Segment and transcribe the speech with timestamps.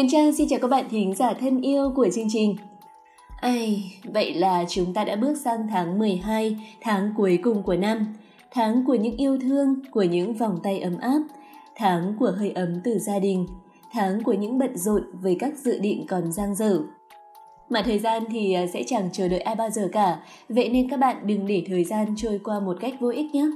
[0.00, 2.56] Huyền Trang xin chào các bạn thính giả thân yêu của chương trình.
[3.40, 8.06] Ai, vậy là chúng ta đã bước sang tháng 12, tháng cuối cùng của năm,
[8.50, 11.20] tháng của những yêu thương, của những vòng tay ấm áp,
[11.76, 13.46] tháng của hơi ấm từ gia đình,
[13.92, 16.80] tháng của những bận rộn với các dự định còn dang dở.
[17.68, 20.90] Mà thời gian thì à, sẽ chẳng chờ đợi ai bao giờ cả, vậy nên
[20.90, 23.46] các bạn đừng để thời gian trôi qua một cách vô ích nhé.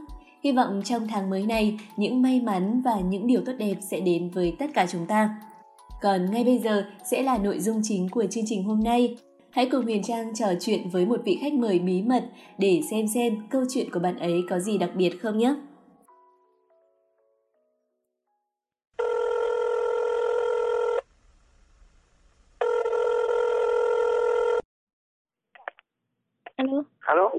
[0.43, 4.01] Hy vọng trong tháng mới này, những may mắn và những điều tốt đẹp sẽ
[4.01, 5.37] đến với tất cả chúng ta.
[6.05, 9.17] Còn ngay bây giờ sẽ là nội dung chính của chương trình hôm nay.
[9.51, 12.25] Hãy cùng Huyền Trang trò chuyện với một vị khách mời bí mật
[12.59, 15.55] để xem xem câu chuyện của bạn ấy có gì đặc biệt không nhé.
[26.57, 27.31] Alo, Alo,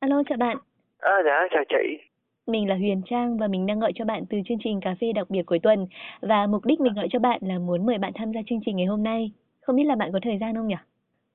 [0.00, 0.56] alo chào bạn.
[0.98, 2.15] à, dạ chào chị.
[2.46, 5.12] Mình là Huyền Trang và mình đang gọi cho bạn từ chương trình cà phê
[5.12, 5.86] đặc biệt cuối tuần.
[6.20, 8.76] Và mục đích mình gọi cho bạn là muốn mời bạn tham gia chương trình
[8.76, 9.30] ngày hôm nay.
[9.60, 10.74] Không biết là bạn có thời gian không nhỉ?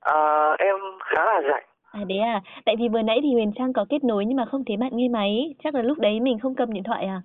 [0.00, 1.64] À, em khá là rảnh.
[1.92, 4.44] À đấy à, tại vì vừa nãy thì Huyền Trang có kết nối nhưng mà
[4.44, 5.54] không thấy bạn nghe máy.
[5.64, 7.22] Chắc là lúc đấy mình không cầm điện thoại à?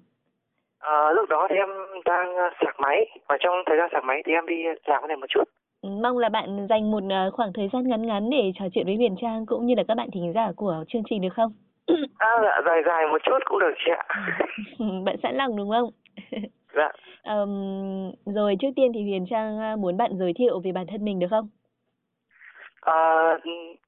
[0.79, 1.69] À, lúc đó thì em
[2.05, 5.07] đang ờ, sạc máy và trong thời gian sạc máy thì em đi làm cái
[5.07, 5.43] này một chút.
[5.81, 8.85] Ừ, Mong là bạn dành một ờ, khoảng thời gian ngắn ngắn để trò chuyện
[8.85, 11.51] với Huyền Trang cũng như là các bạn thính giả của chương trình được không?
[12.17, 14.05] À, dạ, dài dài một chút cũng được chị ạ.
[15.05, 15.89] bạn sẵn lòng đúng không?
[16.75, 16.91] Dạ.
[17.23, 17.49] Ờm,
[18.25, 21.19] rồi trước tiên thì Huyền Trang ờ, muốn bạn giới thiệu về bản thân mình
[21.19, 21.49] được không?
[22.81, 22.93] À,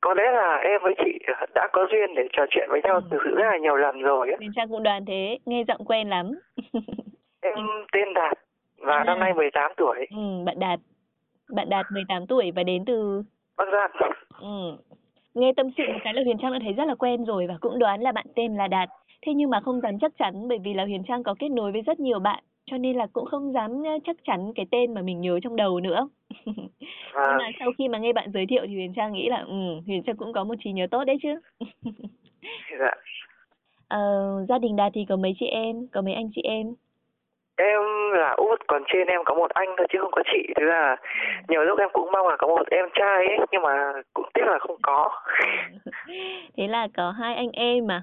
[0.01, 1.19] có lẽ là em với chị
[1.55, 3.01] đã có duyên để trò chuyện với nhau Ừ.
[3.11, 4.27] từ rất là nhiều lần rồi.
[4.27, 4.35] Ấy.
[4.37, 6.31] Huyền Trang cũng đoán thế, nghe giọng quen lắm.
[7.41, 7.53] Em
[7.93, 8.37] tên Đạt
[8.77, 9.03] và À.
[9.03, 10.79] năm nay 18 tuổi, ừ, bạn Đạt.
[11.55, 13.23] Bạn Đạt 18 tuổi và đến từ
[13.57, 13.91] Bắc Giang.
[14.39, 14.77] ừ.
[15.33, 17.57] Nghe tâm sự một cái là Huyền Trang đã thấy rất là quen rồi và
[17.61, 18.89] cũng đoán là bạn tên là Đạt.
[19.21, 21.71] Thế nhưng mà không dám chắc chắn bởi vì là Huyền Trang có kết nối
[21.71, 23.71] với rất nhiều bạn cho nên là cũng không dám
[24.05, 26.09] chắc chắn cái tên mà mình nhớ trong đầu nữa.
[26.45, 26.45] Và
[27.15, 29.79] Nhưng mà sau khi mà nghe bạn giới thiệu thì Huyền Trang nghĩ là ừ,
[29.85, 31.39] Huyền Trang cũng có một trí nhớ tốt đấy chứ.
[32.79, 32.91] dạ.
[33.87, 33.99] Ờ,
[34.49, 36.73] gia đình Đạt thì có mấy chị em, có mấy anh chị em?
[37.61, 40.53] Em là út, còn trên em có một anh thôi chứ không có chị.
[40.55, 40.95] Thế là
[41.47, 44.45] nhiều lúc em cũng mong là có một em trai ấy, nhưng mà cũng tiếc
[44.45, 45.09] là không có.
[46.57, 48.01] Thế là có hai anh em mà.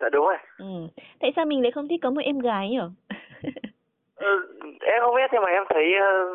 [0.00, 0.36] Dạ đúng rồi.
[0.58, 1.02] Ừ.
[1.20, 2.78] Tại sao mình lại không thích có một em gái nhỉ?
[4.16, 6.26] Ừ, em không biết nhưng mà em thấy ờ,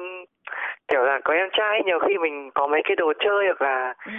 [0.87, 3.93] kiểu là có em trai nhiều khi mình có mấy cái đồ chơi hoặc là
[4.05, 4.11] ừ.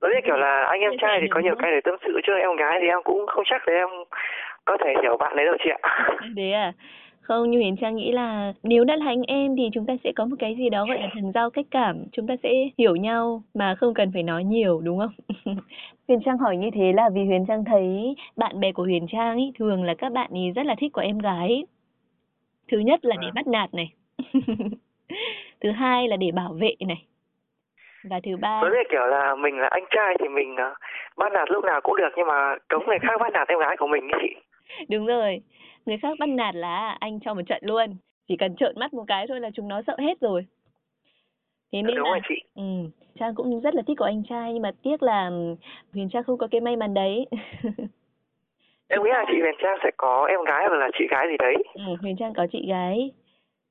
[0.00, 2.32] giống như kiểu là anh em trai thì có nhiều cái để tâm sự chứ
[2.34, 3.88] em gái thì em cũng không chắc là em
[4.64, 6.08] có thể hiểu bạn ấy đâu chị ạ.
[6.36, 6.72] Thế à?
[7.28, 10.12] Không, như Huyền Trang nghĩ là nếu đã là anh em thì chúng ta sẽ
[10.16, 12.04] có một cái gì đó gọi là thần giao cách cảm.
[12.12, 15.12] Chúng ta sẽ hiểu nhau mà không cần phải nói nhiều đúng không?
[16.08, 19.36] Huyền Trang hỏi như thế là vì Huyền Trang thấy bạn bè của Huyền Trang
[19.36, 21.64] ý, thường là các bạn ý rất là thích có em gái.
[22.72, 23.34] Thứ nhất là để Vâng.
[23.34, 23.92] bắt nạt này.
[25.60, 27.04] Thứ hai là để bảo vệ này.
[28.10, 30.74] Và thứ ba như kiểu là mình là anh trai thì mình ờ,
[31.16, 33.76] bắt nạt lúc nào cũng được nhưng mà cấm người khác bắt nạt em gái
[33.76, 34.34] của mình ấy chị.
[34.90, 35.40] Đúng rồi,
[35.86, 37.96] người khác bắt nạt là anh cho một trận luôn.
[38.28, 40.46] Chỉ cần trợn mắt một cái thôi là chúng nó sợ hết rồi.
[41.72, 42.34] Thế nên Đúng là rồi chị.
[42.54, 42.62] ừ,
[43.18, 45.56] Trang cũng rất là thích có anh trai nhưng mà tiếc là ừm,
[45.92, 47.26] Huyền Trang không có cái may mắn đấy.
[48.90, 51.36] Em nghĩ là chị Huyền Trang sẽ có em gái hoặc là chị gái gì
[51.38, 51.54] đấy.
[51.74, 53.10] ừ, Huyền Trang có chị gái.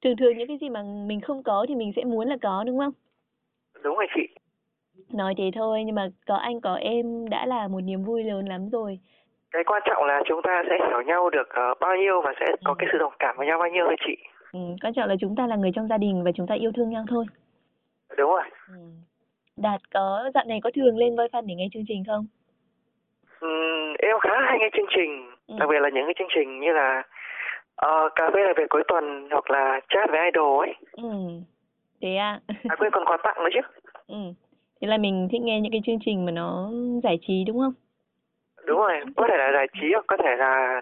[0.04, 2.64] Thường thường những cái gì mà mình không có thì mình sẽ muốn là có
[2.68, 2.92] đúng không?
[3.84, 4.22] Đúng rồi chị.
[5.14, 8.46] Nói thế thôi nhưng mà có anh có em đã là một niềm vui lớn
[8.48, 9.00] lắm rồi.
[9.52, 12.46] Cái quan trọng là chúng ta sẽ hiểu nhau được ờ, bao nhiêu và sẽ
[12.66, 12.76] có Ừ.
[12.80, 14.16] cái sự đồng cảm với nhau bao nhiêu thôi chị.
[14.54, 16.72] Ừ, quan trọng là chúng ta là người trong gia đình và chúng ta yêu
[16.76, 17.26] thương nhau thôi.
[18.18, 18.44] Đúng rồi.
[18.70, 18.76] Ừ.
[19.58, 22.26] Đạt có dạo này có thường lên voi fan để nghe chương trình không?
[23.40, 25.56] Ừm, em khá hay nghe chương trình, Ừ.
[25.60, 27.04] đặc biệt là những cái chương trình như là
[27.76, 30.74] ờ, cà phê là về cuối tuần hoặc là chat với idol ấy.
[30.92, 31.10] Ừ.
[32.02, 32.40] Thế à?
[32.70, 33.60] À quên còn quà tặng nữa chứ.
[34.08, 34.18] ừ.
[34.82, 36.70] Thế là mình thích nghe những cái chương trình mà nó
[37.04, 37.74] giải trí đúng không?
[38.68, 40.82] Đúng rồi, có thể là giải trí hoặc có thể là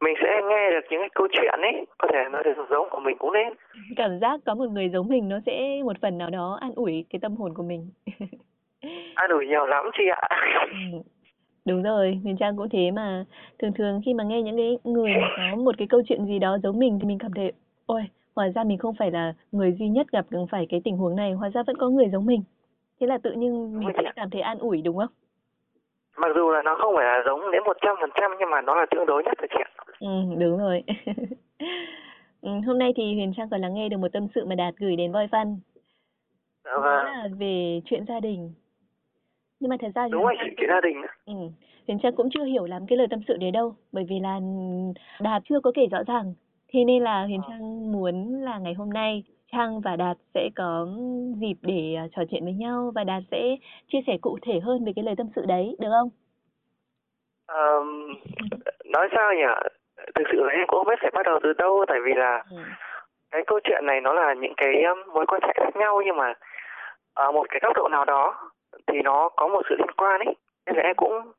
[0.00, 3.00] mình sẽ nghe được những cái câu chuyện ấy, có thể nó được giống của
[3.00, 3.52] mình cũng nên.
[3.96, 7.04] Cảm giác có một người giống mình nó sẽ một phần nào đó an ủi
[7.10, 7.90] cái tâm hồn của mình.
[9.14, 10.28] An ủi nhiều lắm chị ạ.
[10.70, 10.98] Ừ.
[11.64, 13.24] Đúng rồi, Huyền Trang cũng thế mà.
[13.58, 16.38] Thường thường khi mà nghe những cái người mà có một cái câu chuyện gì
[16.38, 17.52] đó giống mình thì mình cảm thấy
[17.86, 18.02] ôi,
[18.36, 21.32] hóa ra mình không phải là người duy nhất gặp phải cái tình huống này,
[21.32, 22.42] hóa ra vẫn có người giống mình.
[23.00, 25.08] Thế là tự nhiên mình sẽ cảm thấy an ủi đúng không?
[26.18, 29.06] Mặc dù là nó không phải là giống đến 100% nhưng mà nó là tương
[29.06, 29.70] đối nhất rồi chị ạ.
[30.00, 30.08] Ừ,
[30.38, 30.82] đúng rồi.
[32.40, 34.74] ừ, hôm nay thì Huyền Trang còn lắng nghe được một tâm sự mà Đạt
[34.76, 35.58] gửi đến Voi Văn.
[36.64, 37.04] Dạ Đó vâng.
[37.04, 38.52] là về chuyện gia đình.
[39.60, 41.02] Nhưng mà thật ra thì Đúng rồi chị, chuyện gia đình.
[41.26, 41.32] Ừ.
[41.86, 44.40] Huyền Trang cũng chưa hiểu lắm cái lời tâm sự đấy đâu bởi vì là
[45.20, 46.34] Đạt chưa có kể rõ ràng
[46.68, 47.48] thế nên là Huyền Ờ.
[47.50, 49.22] Trang muốn là ngày hôm nay
[49.56, 50.86] Trang và Đạt sẽ có
[51.40, 53.56] dịp để à, trò chuyện với nhau và Đạt sẽ
[53.88, 56.08] chia sẻ cụ thể hơn về cái lời tâm sự đấy, được không?
[57.46, 58.14] Ờm,
[58.84, 59.68] nói sao nhỉ?
[60.14, 62.44] Thực sự là em cũng không biết phải bắt đầu từ đâu tại vì là
[62.50, 62.56] Ừ.
[63.30, 66.16] cái câu chuyện này nó là những cái um, mối quan hệ khác nhau nhưng
[66.16, 66.32] mà
[67.14, 68.50] ở một cái góc độ nào đó
[68.86, 70.34] thì nó có một sự liên quan ấy.
[70.66, 71.32] Nên là em cũng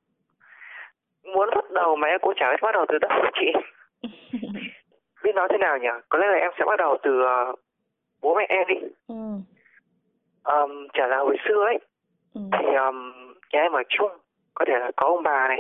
[1.24, 3.52] muốn bắt đầu mà em cũng chả biết bắt đầu từ đâu chị.
[5.24, 5.88] Biết nói thế nào nhỉ?
[6.10, 7.56] Có lẽ là em sẽ bắt đầu từ ờ,
[8.22, 8.76] bố mẹ em đi.
[9.08, 9.16] ừ.
[10.44, 11.80] Um, chả là hồi xưa ấy
[12.36, 12.42] Ừ.
[12.60, 13.14] thì um,
[13.54, 14.12] nhà em ở chung
[14.54, 15.60] có thể là có ông bà này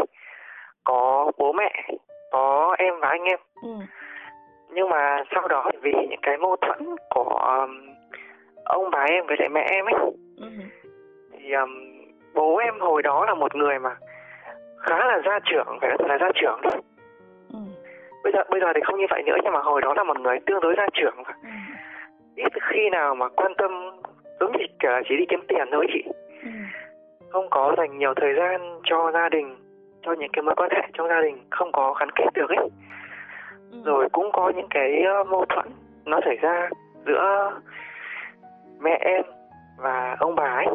[0.83, 1.87] có bố mẹ
[2.31, 3.69] có em và anh em Ừ.
[4.69, 7.95] nhưng mà sau đó vì những cái mâu thuẫn của um,
[8.65, 9.93] ông bà em với lại mẹ em ấy
[10.37, 10.47] Ừ.
[11.31, 11.69] thì um,
[12.33, 13.95] bố em hồi đó là một người mà
[14.79, 16.59] khá là gia trưởng phải nói là gia trưởng
[17.53, 17.59] Ừ.
[18.23, 20.19] bây giờ bây giờ thì không như vậy nữa nhưng mà hồi đó là một
[20.19, 21.49] người tương đối gia trưởng Ừ.
[22.37, 23.71] ít khi nào mà quan tâm
[24.39, 26.03] giống như kiểu là chỉ đi kiếm tiền thôi chị
[26.43, 26.49] Ừ.
[27.29, 29.55] không có dành nhiều thời gian cho gia đình
[30.01, 32.69] cho những cái mối quan hệ trong gia đình không có gắn kết được ấy
[33.71, 33.77] Ừ.
[33.85, 35.65] rồi cũng có những cái ờ, mâu thuẫn
[36.05, 36.69] nó xảy ra
[37.05, 37.51] giữa
[38.79, 39.23] mẹ em
[39.77, 40.67] và ông bà ấy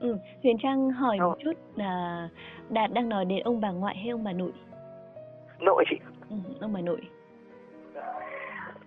[0.00, 0.16] Ừ.
[0.42, 1.28] Huyền Trang hỏi Đâu?
[1.28, 2.28] một chút là
[2.70, 4.52] Đạt đang nói đến ông bà ngoại hay ông bà nội?
[5.60, 5.96] nội chị
[6.30, 6.36] Ừ.
[6.60, 7.00] Ông bà nội.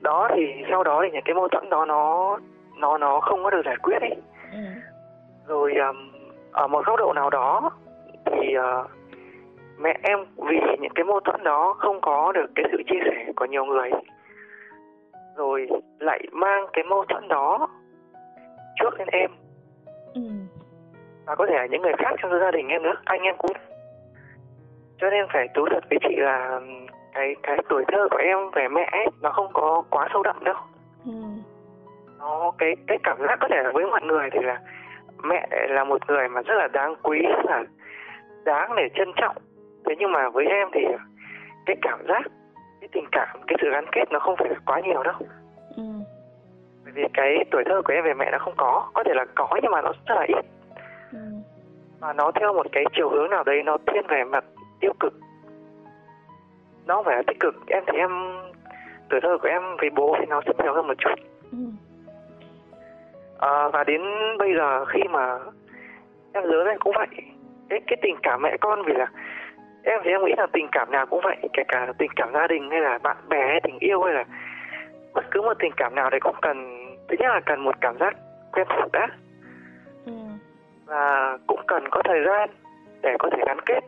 [0.01, 2.37] Đó thì sau đó thì những cái mâu thuẫn đó nó
[2.77, 4.15] nó nó không có được giải quyết ấy
[4.51, 4.57] Ừ.
[5.47, 6.11] rồi ừm,
[6.51, 7.71] ở một góc độ nào đó
[8.25, 8.87] thì ờ,
[9.79, 13.31] mẹ em vì những cái mâu thuẫn đó không có được cái sự chia sẻ
[13.35, 13.91] của nhiều người
[15.35, 15.67] rồi
[15.99, 17.67] lại mang cái mâu thuẫn đó
[18.79, 19.31] trước lên em
[20.13, 20.21] Ừ.
[21.25, 23.51] và có thể là những người khác trong gia đình em nữa anh em cũng
[25.01, 26.59] cho nên phải thú thật với chị là
[27.13, 30.43] cái cái tuổi thơ của em về mẹ ấy, nó không có quá sâu đậm
[30.43, 30.55] đâu
[31.05, 31.11] Ừ.
[32.19, 34.59] nó cái cái cảm giác có thể là với mọi người thì là
[35.23, 37.63] mẹ là một người mà rất là đáng quý rất là
[38.45, 39.35] đáng để trân trọng
[39.85, 40.81] thế nhưng mà với em thì
[41.65, 42.21] cái cảm giác
[42.81, 45.15] cái tình cảm cái sự gắn kết nó không phải là quá nhiều đâu
[45.77, 45.83] Ừ.
[46.83, 49.25] bởi vì cái tuổi thơ của em về mẹ nó không có có thể là
[49.35, 50.45] có nhưng mà nó rất là ít
[51.13, 51.19] Ừ.
[51.99, 54.43] và nó theo một cái chiều hướng nào đấy nó thiên về mặt
[54.79, 55.13] tiêu cực
[56.89, 57.55] nó phải là tích cực.
[57.67, 58.11] Em thì em
[59.09, 61.15] tuổi thơ của em với bố thì nó rất nhiều hơn một chút.
[61.51, 61.57] Ừ.
[63.39, 64.01] À, và đến
[64.37, 65.39] bây giờ khi mà
[66.33, 67.07] em lớn lên cũng vậy.
[67.69, 69.07] Cái cái tình cảm mẹ con vì là
[69.83, 71.37] em thì em nghĩ là tình cảm nào cũng vậy.
[71.53, 74.25] Kể cả tình cảm gia đình hay là bạn bè hay tình yêu hay là
[75.13, 77.97] bất cứ một tình cảm nào đấy cũng cần thứ nhất là cần một cảm
[77.99, 78.15] giác
[78.51, 79.07] quen thuộc đã.
[80.05, 80.13] Ừ.
[80.85, 82.49] và cũng cần có thời gian
[83.01, 83.79] để có thể gắn kết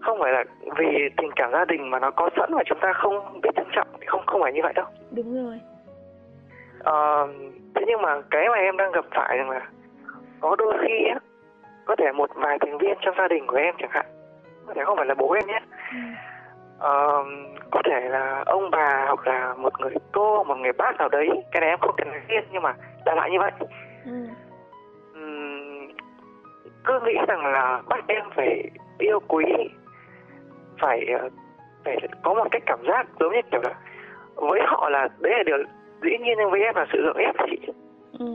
[0.00, 0.44] không phải là
[0.78, 3.66] vì tình cảm gia đình mà nó có sẵn mà chúng ta không biết trân
[3.72, 5.60] trọng thì không không phải như vậy đâu Đúng rồi.
[6.78, 7.26] Ờ,
[7.74, 9.60] thế nhưng mà cái mà em đang gặp phải rằng là
[10.40, 11.18] có đôi khi á
[11.84, 14.06] có thể một vài thành viên trong gia đình của em chẳng hạn
[14.66, 15.60] có thể không phải là bố em nhé
[15.92, 15.98] Ừ.
[16.78, 17.24] Ờ,
[17.70, 21.28] có thể là ông bà hoặc là một người cô một người bác nào đấy
[21.52, 22.74] cái này em không cần riêng nhưng mà
[23.04, 23.50] đại loại như vậy
[24.04, 24.12] Ừ.
[25.14, 25.88] Ừm,
[26.84, 29.44] cứ nghĩ rằng là bắt em phải yêu quý
[30.80, 31.28] phải ờ,
[31.84, 33.74] phải có một cái cảm giác giống như kiểu là
[34.34, 35.56] với họ là đấy là điều
[36.02, 37.58] dĩ nhiên nhưng với em là sự gượng ép chị
[38.18, 38.26] Ừ.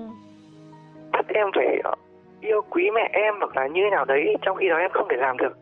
[1.11, 1.93] bắt em phải ờ,
[2.41, 5.07] yêu quý mẹ em hoặc là như thế nào đấy trong khi đó em không
[5.09, 5.57] thể làm được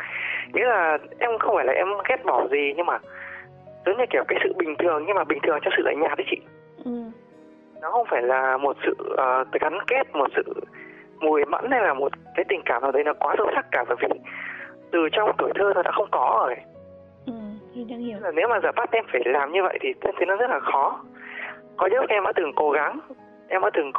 [0.53, 2.99] nghĩa là em không phải là em ghét bỏ gì nhưng mà
[3.85, 6.17] giống như kiểu cái sự bình thường nhưng mà bình thường cho sự lạnh nhạt
[6.17, 6.37] đấy chị
[6.85, 6.91] Ừ.
[7.81, 10.43] nó không phải là một sự ờ, gắn kết một sự
[11.19, 13.83] mùi mẫn hay là một cái tình cảm nào đấy nó quá sâu sắc cả
[13.87, 14.07] bởi vì
[14.91, 16.55] từ trong tuổi thơ nó đã không có rồi
[17.75, 18.19] Trang hiểu.
[18.19, 20.49] Là nếu mà giờ bắt em phải làm như vậy thì em thấy nó rất
[20.49, 20.99] là khó
[21.77, 22.99] có lúc em đã từng cố gắng
[23.47, 23.91] em đã từng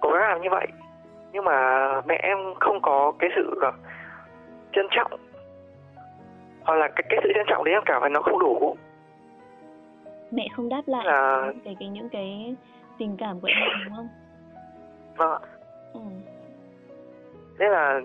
[0.00, 0.66] cố gắng làm như vậy
[1.32, 3.72] nhưng mà mẹ em không có cái sự ờ,
[4.72, 5.12] trân trọng
[6.60, 8.76] hoặc là cái, cái sự trân trọng đấy em cảm thấy nó không đủ
[10.30, 12.56] Mẹ không đáp lại là về cái những cái
[12.98, 14.08] tình cảm của em đúng không?
[15.16, 15.38] vâng ạ.
[15.92, 16.00] Ừ.
[17.58, 18.00] nên là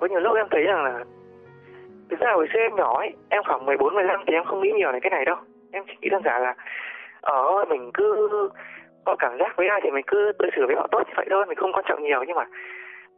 [0.00, 1.04] có nhiều lúc em thấy rằng là
[2.10, 4.70] thực ra hồi xưa em nhỏ ấy em khoảng 14 15 thì em không nghĩ
[4.72, 5.36] nhiều về cái này đâu.
[5.72, 6.54] Em chỉ nghĩ đơn giản là
[7.20, 8.28] ờ mình cứ
[9.04, 11.26] có cảm giác với ai thì mình cứ đối xử với họ tốt như vậy
[11.30, 12.24] thôi mình không quan trọng nhiều.
[12.26, 12.44] Nhưng mà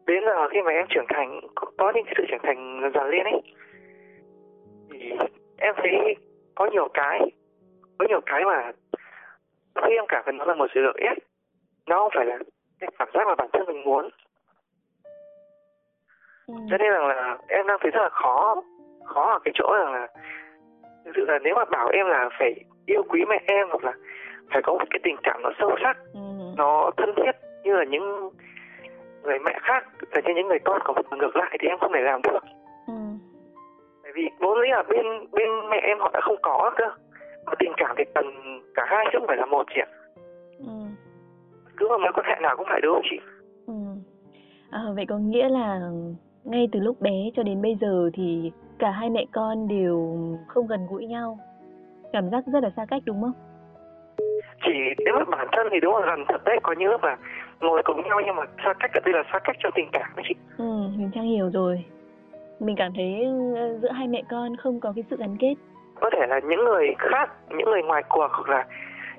[0.06, 1.40] đến giờ khi mà em trưởng thành
[1.78, 3.42] có những sự trưởng thành dần dần lên ấy
[4.92, 5.12] thì
[5.58, 6.16] em thấy
[6.54, 7.20] có nhiều cái
[7.98, 8.72] có nhiều cái mà
[9.74, 11.16] khi em cảm thấy nó là một sự gượng ép
[11.86, 12.38] nó không phải là
[12.80, 14.08] cái cảm giác mà bản thân mình muốn.
[16.46, 16.54] Ừ.
[16.70, 18.62] cho nên rằng là em đang thấy rất là khó
[19.04, 20.08] khó ở cái chỗ rằng là
[21.04, 22.54] thực sự là nếu mà bảo em là phải
[22.86, 23.92] yêu quý mẹ em hoặc là
[24.52, 26.20] phải có một cái tình cảm nó sâu sắc Ừ.
[26.56, 27.32] nó thân thiết
[27.64, 28.30] như là những
[29.22, 32.00] người mẹ khác và như những người con mình ngược lại thì em không thể
[32.00, 32.38] làm được
[32.86, 32.94] ừ.
[34.02, 36.84] bởi vì vốn dĩ là bên bên mẹ em họ đã không có cơ
[37.46, 38.26] mà tình cảm thì cần
[38.74, 39.88] cả hai chứ không phải là một chị ạ
[40.58, 40.72] Ừ.
[41.76, 43.16] cứ mà mối quan hệ nào cũng phải đúng không chị
[43.66, 43.72] Ừ.
[44.70, 45.80] À, vậy có nghĩa là
[46.44, 50.16] ngay từ lúc bé cho đến bây giờ thì cả hai mẹ con đều
[50.48, 51.38] không gần gũi nhau.
[52.12, 53.32] Cảm giác rất là xa cách đúng không?
[54.64, 54.72] chỉ
[55.04, 57.16] nếu mà bản thân thì đúng là gần thật đấy có những lúc là
[57.60, 60.12] ngồi cùng nhau nhưng mà xa cách ở đây là xa cách trong tình cảm
[60.16, 60.64] đấy chị Ừ,
[60.98, 61.84] mình Trang hiểu rồi.
[62.60, 63.24] Mình cảm thấy
[63.56, 65.54] ờ, giữa hai mẹ con không có cái sự gắn kết.
[66.00, 68.66] có thể là những người khác những người ngoài cuộc hoặc là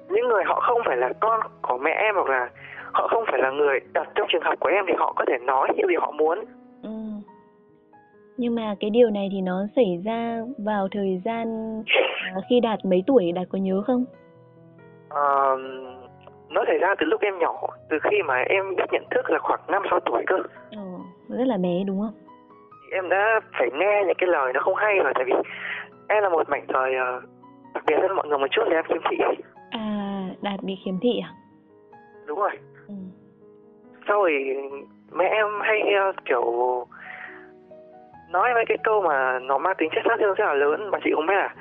[0.09, 2.49] những người họ không phải là con của mẹ em hoặc là
[2.93, 5.37] họ không phải là người đặt trong trường hợp của em thì họ có thể
[5.37, 6.39] nói những gì họ muốn.
[8.37, 11.47] Nhưng mà cái điều này thì nó xảy ra vào thời gian
[12.35, 14.05] ờ, khi Đạt mấy tuổi, Đạt có nhớ không?
[15.09, 15.57] Ờ,
[16.49, 19.39] nó xảy ra từ lúc em nhỏ từ khi mà em biết nhận thức là
[19.39, 20.35] khoảng năm sáu tuổi cơ
[20.71, 20.81] Ờ,
[21.29, 22.13] rất là bé đúng không?
[22.91, 25.33] em đã phải nghe những cái lời nó không hay rồi tại vì
[26.07, 27.21] em là một mảnh thời ờ,
[27.73, 29.17] đặc biệt hơn mọi người một chút là em khiếm thị
[29.69, 31.29] À, Đạt bị khiếm thị à?
[32.27, 32.51] đúng rồi
[32.87, 32.93] Ừ.
[34.07, 34.33] sau rồi
[35.11, 36.43] mẹ em hay ờ, kiểu
[38.33, 40.99] nói mấy cái câu mà nó mang tính chất sát thương rất là lớn mà
[41.03, 41.55] chị cũng biết là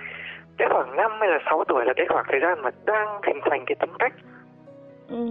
[0.58, 3.40] cái khoảng 5 hay là 6 tuổi là cái khoảng thời gian mà đang hình
[3.50, 4.12] thành cái tính cách.
[5.08, 5.26] Ừ.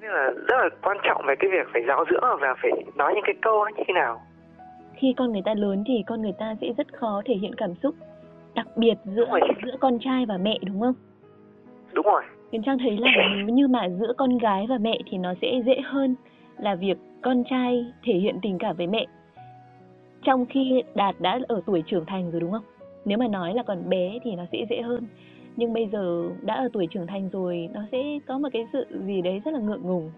[0.00, 2.72] nên là rất là quan trọng về cái việc phải giáo dưỡng hoặc là phải
[2.94, 4.22] nói những cái câu nó như thế nào.
[4.94, 7.74] Khi con người ta lớn thì con người ta sẽ rất khó thể hiện cảm
[7.82, 7.94] xúc
[8.54, 10.94] đặc biệt giữa giữa con trai và mẹ đúng không?
[11.92, 12.22] Đúng rồi.
[12.50, 15.60] Yến Trang thấy là nếu như mà giữa con gái và mẹ thì nó sẽ
[15.66, 16.14] dễ hơn
[16.58, 19.06] là việc con trai thể hiện tình cảm với mẹ
[20.24, 22.64] trong khi Đạt đã ở tuổi trưởng thành rồi đúng không
[23.04, 25.06] nếu mà nói là còn bé thì nó sẽ dễ hơn
[25.56, 28.86] nhưng bây giờ đã ở tuổi trưởng thành rồi nó sẽ có một cái sự
[28.90, 30.12] gì đấy rất là ngượng ngùng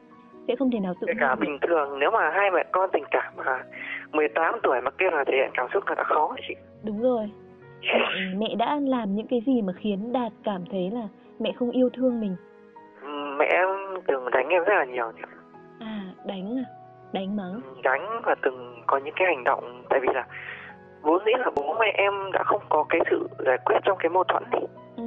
[0.48, 3.04] sẽ không thể nào tự kể cả bình thường nếu mà hai mẹ con tình
[3.10, 3.64] cảm mà
[4.12, 7.30] 18 tuổi mà kêu là thể hiện cảm xúc là đã khó chị Đúng rồi.
[8.36, 11.08] Mẹ, đã làm những cái gì mà khiến Đạt cảm thấy là
[11.40, 12.36] mẹ không yêu thương mình?
[13.38, 13.68] Mẹ em
[14.06, 15.22] từng đánh em rất là nhiều chị.
[15.80, 16.64] À, đánh à?
[17.14, 17.60] Đánh mắng.
[17.82, 20.26] đánh và từng có những cái hành động tại vì là
[21.02, 24.08] vốn dĩ là bố mẹ em đã không có cái sự giải quyết trong cái
[24.10, 24.58] mâu thuẫn thì
[24.96, 25.02] Ừ.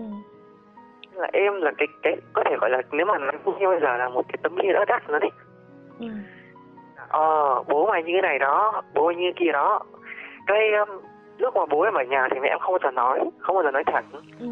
[1.13, 3.97] là em là cái cái có thể gọi là nếu mà nói như bây giờ
[3.97, 5.27] là một cái tấm bia đỡ đắt nữa đi
[5.99, 6.07] Ừ.
[7.09, 9.79] ờ bố mày như thế này đó bố mày như kia đó
[10.47, 10.89] cái um,
[11.37, 13.63] lúc mà bố em ở nhà thì mẹ em không bao giờ nói không bao
[13.63, 14.05] giờ nói thẳng
[14.39, 14.47] Ừ.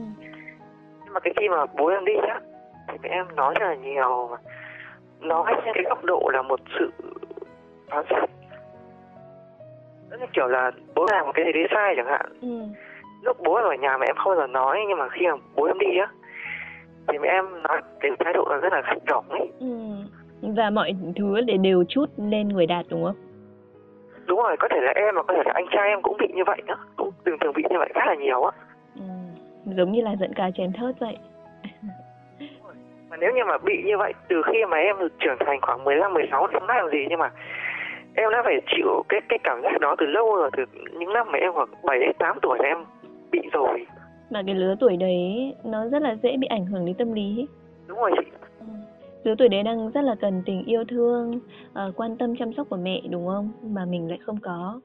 [1.05, 2.39] nhưng mà cái khi mà bố em đi á
[2.87, 4.37] thì mẹ em nói rất là nhiều mà
[5.19, 6.91] nói trên cái góc độ là một sự
[7.89, 8.29] phán xét
[10.09, 12.47] Rất như kiểu là bố làm một cái gì đấy sai chẳng hạn Ừ.
[13.21, 15.63] lúc bố ở nhà mẹ em không bao giờ nói nhưng mà khi mà bố
[15.65, 16.07] em đi á
[17.07, 19.67] thì mẹ em nói cái thái độ là rất là kích động ấy Ừ.
[20.41, 23.15] Và mọi thứ để đều chút lên người Đạt đúng không?
[24.27, 26.27] đúng rồi có thể là em mà có thể là anh trai em cũng bị
[26.33, 28.51] như vậy đó cũng từng từng bị như vậy khá là nhiều á
[28.95, 29.01] Ừ.
[29.65, 31.17] Giống như là dẫn cá chém thớt vậy.
[33.09, 36.13] mà nếu như mà bị như vậy từ khi mà em trưởng thành khoảng 15
[36.13, 37.31] 16 thì không làm gì nhưng mà
[38.15, 40.63] em đã phải chịu cái cái cảm giác đó từ lâu rồi từ
[40.99, 42.77] những năm mà em khoảng 7 đến 8 tuổi là em
[43.31, 43.85] bị rồi
[44.29, 47.47] Mà cái lứa tuổi đấy nó rất là dễ bị ảnh hưởng đến tâm lý.
[47.87, 48.65] đúng rồi chị Ừ.
[49.23, 51.39] Lứa tuổi đấy đang rất là cần tình yêu thương,
[51.73, 53.49] ờ, quan tâm chăm sóc của mẹ đúng không?
[53.63, 54.79] Mà mình lại không có.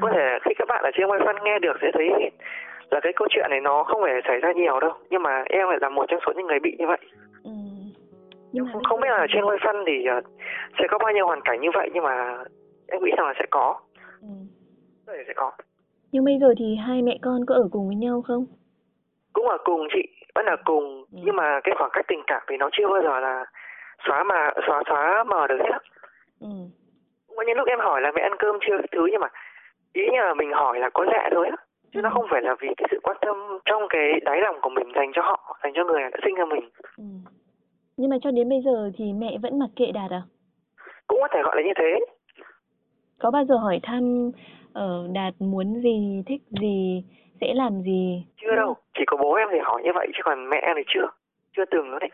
[0.00, 2.08] có thể khi các bạn ở trên wifi nghe được sẽ thấy
[2.90, 5.68] là cái câu chuyện này nó không phải xảy ra nhiều đâu nhưng mà em
[5.68, 6.98] lại là một trong số những người bị như vậy.
[8.56, 10.20] Nhưng mà không, không biết là trên wifi thì ờ,
[10.78, 12.44] sẽ có bao nhiêu hoàn cảnh như vậy nhưng mà
[12.88, 13.80] em nghĩ rằng là sẽ có
[14.20, 14.28] Ừ.
[15.06, 15.52] thể sẽ có
[16.12, 18.46] Nhưng bây giờ thì hai mẹ con có ở cùng với nhau không?
[19.32, 20.02] cũng ở cùng chị
[20.34, 21.18] vẫn là cùng Ừ.
[21.24, 23.44] nhưng mà cái khoảng cách tình cảm thì nó chưa bao giờ là
[24.06, 25.78] xóa mà xóa xóa mờ được hết.
[26.40, 26.46] Ừ.
[27.36, 29.28] có những lúc em hỏi là mẹ ăn cơm chưa thứ nhưng mà
[29.92, 31.56] ý là mình hỏi là có lẽ thôi á
[31.92, 32.12] chứ nó Ừ.
[32.14, 35.10] không phải là vì cái sự quan tâm trong cái đáy lòng của mình dành
[35.14, 37.04] cho họ dành cho người đã sinh ra mình Ừ.
[37.96, 40.22] Nhưng mà cho đến bây giờ thì mẹ vẫn mặc kệ Đạt à?
[41.06, 42.00] cũng có thể gọi là như thế
[43.18, 44.30] Có bao giờ hỏi thăm
[44.72, 47.04] ờ, Đạt muốn gì, thích gì,
[47.40, 48.26] sẽ làm gì?
[48.36, 50.82] chưa đâu chỉ có bố em thì hỏi như vậy chứ còn mẹ em thì
[50.86, 51.06] chưa
[51.56, 52.10] chưa từng nữa đấy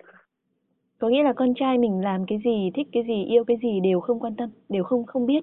[0.99, 3.81] Có nghĩa là con trai mình làm cái gì, thích cái gì, yêu cái gì
[3.81, 5.41] đều không quan tâm, đều không không biết.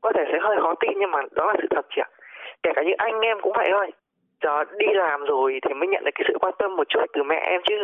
[0.00, 2.08] có thể sẽ hơi khó tin nhưng mà đó là sự thật chị ạ
[2.62, 3.90] kể cả như anh em cũng vậy thôi
[4.42, 7.22] giờ đi làm rồi thì mới nhận được cái sự quan tâm một chút từ
[7.22, 7.74] mẹ em chứ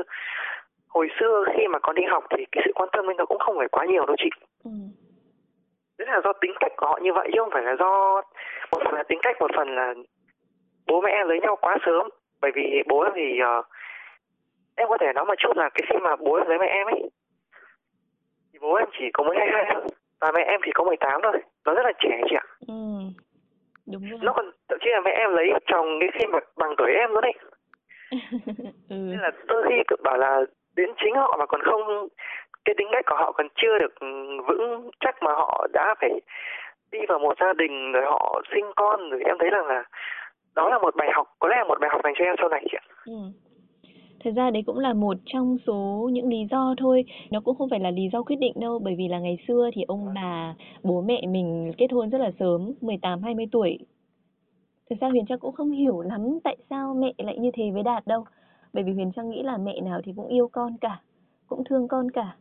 [0.99, 3.38] hồi xưa khi mà còn đi học thì cái sự quan tâm ấy nó cũng
[3.38, 4.31] không phải quá nhiều đâu chị.
[4.64, 4.71] Ừ.
[5.99, 8.23] đấy là do tính cách của họ như vậy chứ không phải là do
[8.73, 9.95] một phần là tính cách một phần là
[10.87, 12.09] bố mẹ em lấy nhau quá sớm.
[12.40, 13.62] Bởi vì bố em thì ờ,
[14.76, 16.87] em có thể nói một chút là cái khi mà bố em lấy mẹ em
[16.87, 17.11] ấy
[18.99, 19.85] chỉ có mới 22 thôi
[20.21, 21.43] và mẹ em thì có 18 thôi.
[21.64, 22.47] Nó rất là trẻ chị ạ.
[22.69, 22.75] Ừ.
[23.93, 24.19] Đúng rồi.
[24.23, 27.11] Nó còn thậm chí là mẹ em lấy chồng cái khi mà bằng tuổi em
[27.11, 27.33] luôn đấy
[28.88, 28.97] ừ.
[28.97, 30.40] Nên là đôi khi bảo là
[30.78, 32.08] đến chính họ mà còn không,
[32.64, 33.94] cái tính cách của họ còn chưa được
[34.47, 36.11] vững, chắc mà họ đã phải
[36.92, 39.23] đi vào một gia đình rồi họ sinh con rồi.
[39.25, 39.85] Em thấy rằng là
[40.54, 42.49] đó là một bài học, có lẽ là một bài học dành cho em sau
[42.49, 42.85] này chị ạ.
[43.06, 43.12] Ừ.
[44.25, 47.04] Thật ra đấy cũng là một trong số những lý do thôi.
[47.30, 49.70] Nó cũng không phải là lý do quyết định đâu, bởi vì là ngày xưa
[49.75, 53.78] thì ông bà, bố mẹ mình kết hôn rất là sớm 18 20 tuổi.
[54.90, 57.82] Thật ra Huyền Trang cũng không hiểu lắm tại sao mẹ lại như thế với
[57.82, 58.25] Đạt đâu
[58.73, 61.01] bởi vì Huyền Trang nghĩ là mẹ nào thì cũng yêu con cả
[61.49, 62.37] cũng thương con cả.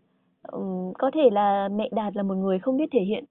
[0.52, 3.26] Ừm, có thể là mẹ Đạt là một người không biết thể hiện.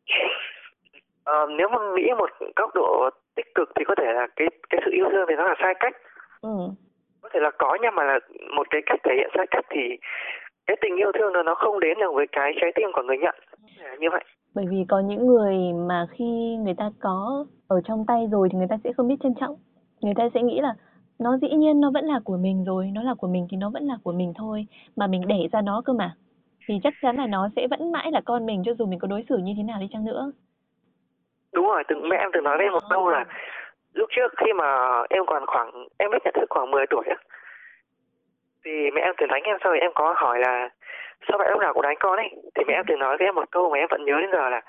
[1.25, 4.81] Ờ, nếu mà nghĩ một góc độ tích cực thì có thể là cái cái
[4.85, 5.97] sự yêu thương thì nó là sai cách.
[6.41, 6.57] Ừ.
[7.23, 8.19] Có thể là có nhưng mà là
[8.57, 9.81] một cái cách thể hiện sai cách thì
[10.67, 13.19] cái tình yêu thương đó nó không đến được với cái trái tim của người
[13.19, 13.35] nhận.
[13.79, 14.25] Là như vậy.
[14.55, 15.55] Bởi vì có những người
[15.89, 19.17] mà khi người ta có ở trong tay rồi thì người ta sẽ không biết
[19.23, 19.57] trân trọng.
[20.01, 20.75] Người ta sẽ nghĩ là
[21.19, 23.71] nó dĩ nhiên nó vẫn là của mình rồi nó là của mình thì nó
[23.71, 26.15] vẫn là của mình thôi mà mình đẻ ra nó cơ mà.
[26.69, 29.09] Thì chắc chắn là nó sẽ vẫn mãi là con mình cho dù mình có
[29.09, 30.33] đối xử như thế nào đi chăng nữa.
[31.55, 33.25] Đúng rồi từng mẹ em từng nói với em một câu là
[33.93, 37.17] lúc trước khi mà em còn khoảng em biết nhận thức khoảng 10 tuổi á
[38.67, 40.69] thì mẹ em từng đánh em sau rồi em có hỏi là
[41.29, 42.29] sao mẹ lúc nào cũng đánh con ấy?
[42.55, 44.49] Thì mẹ em từng nói với em một câu mà em vẫn nhớ đến giờ
[44.49, 44.61] là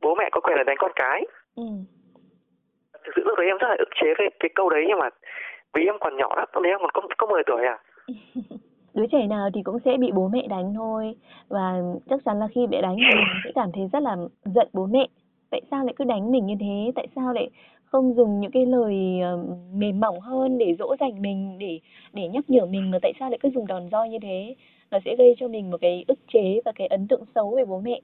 [0.00, 1.26] bố mẹ có quyền là đánh con cái.
[1.56, 1.62] Ừ.
[3.04, 5.08] Thực sự lúc đấy em rất là ức chế với cái câu đấy nhưng mà
[5.74, 7.78] vì em còn nhỏ lắm lúc đấy em còn có, có 10 tuổi à?
[8.94, 11.14] Đứa trẻ nào thì cũng sẽ bị bố mẹ đánh thôi.
[11.48, 14.68] Và chắc chắn là khi bị đánh thì mình sẽ cảm thấy rất là giận
[14.72, 15.06] bố mẹ.
[15.50, 16.92] Tại sao lại cứ đánh mình như thế?
[16.94, 17.50] Tại sao lại
[17.84, 21.80] không dùng những cái lời ờ, mềm mỏng hơn để dỗ dành mình để
[22.12, 24.54] để nhắc nhở mình mà tại sao lại cứ dùng đòn roi như thế?
[24.90, 27.64] Nó sẽ gây cho mình một cái ức chế và cái ấn tượng xấu về
[27.64, 28.00] bố mẹ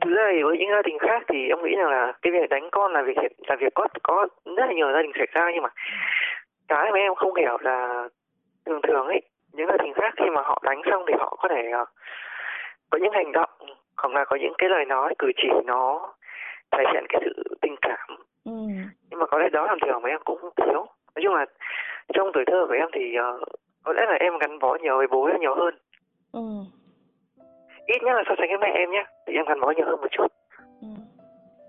[0.00, 2.50] thực ra thì với những gia đình khác thì em nghĩ rằng là cái việc
[2.50, 5.50] đánh con là việc là việc có có rất là nhiều gia đình xảy ra.
[5.54, 5.68] Nhưng mà
[6.68, 8.08] cái mà em không hiểu là
[8.66, 9.20] thường thường ấy
[9.52, 11.84] những gia đình khác khi mà họ đánh xong thì họ có thể ờ,
[12.90, 13.50] có những hành động
[13.96, 16.12] hoặc là có những cái lời nói cử chỉ nó
[16.70, 18.16] thể hiện cái sự tình cảm.
[18.44, 18.52] Ừ.
[19.10, 21.46] Nhưng mà có lẽ đó là điều mà em cũng thiếu nói chung là
[22.14, 23.40] trong tuổi thơ của em thì ờ,
[23.84, 25.74] có lẽ là em gắn bó nhiều với bố em nhiều hơn.
[26.32, 26.40] Ừ
[27.86, 30.00] ít nhất là so sánh với mẹ em nhé thì em gắn bó nhiều hơn
[30.00, 30.26] một chút
[30.80, 30.86] Ừ.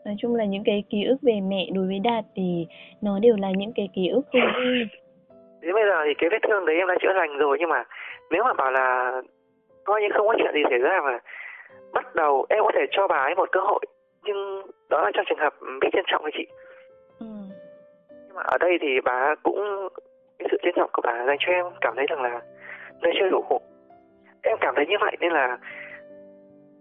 [0.06, 2.68] Nói chung là những cái ký ức về mẹ đối với Đạt thì
[3.02, 4.88] nó đều là những cái ký ức không vui.
[5.62, 7.84] đến bây giờ thì cái vết thương đấy em đã chữa lành rồi nhưng mà
[8.32, 9.12] nếu mà bảo là
[9.84, 11.20] coi như không có chuyện gì xảy ra mà
[11.94, 13.80] bắt đầu em có thể cho bà ấy một cơ hội
[14.24, 16.48] nhưng đó là trong trường hợp biết trân trọng với chị
[17.20, 17.26] Ừ.
[18.28, 19.88] nhưng mà ở đây thì bà cũng
[20.40, 22.42] cái sự trân trọng của bà dành cho em cảm thấy rằng là
[23.02, 23.44] nơi chưa đủ
[24.44, 25.58] em cảm thấy như vậy nên là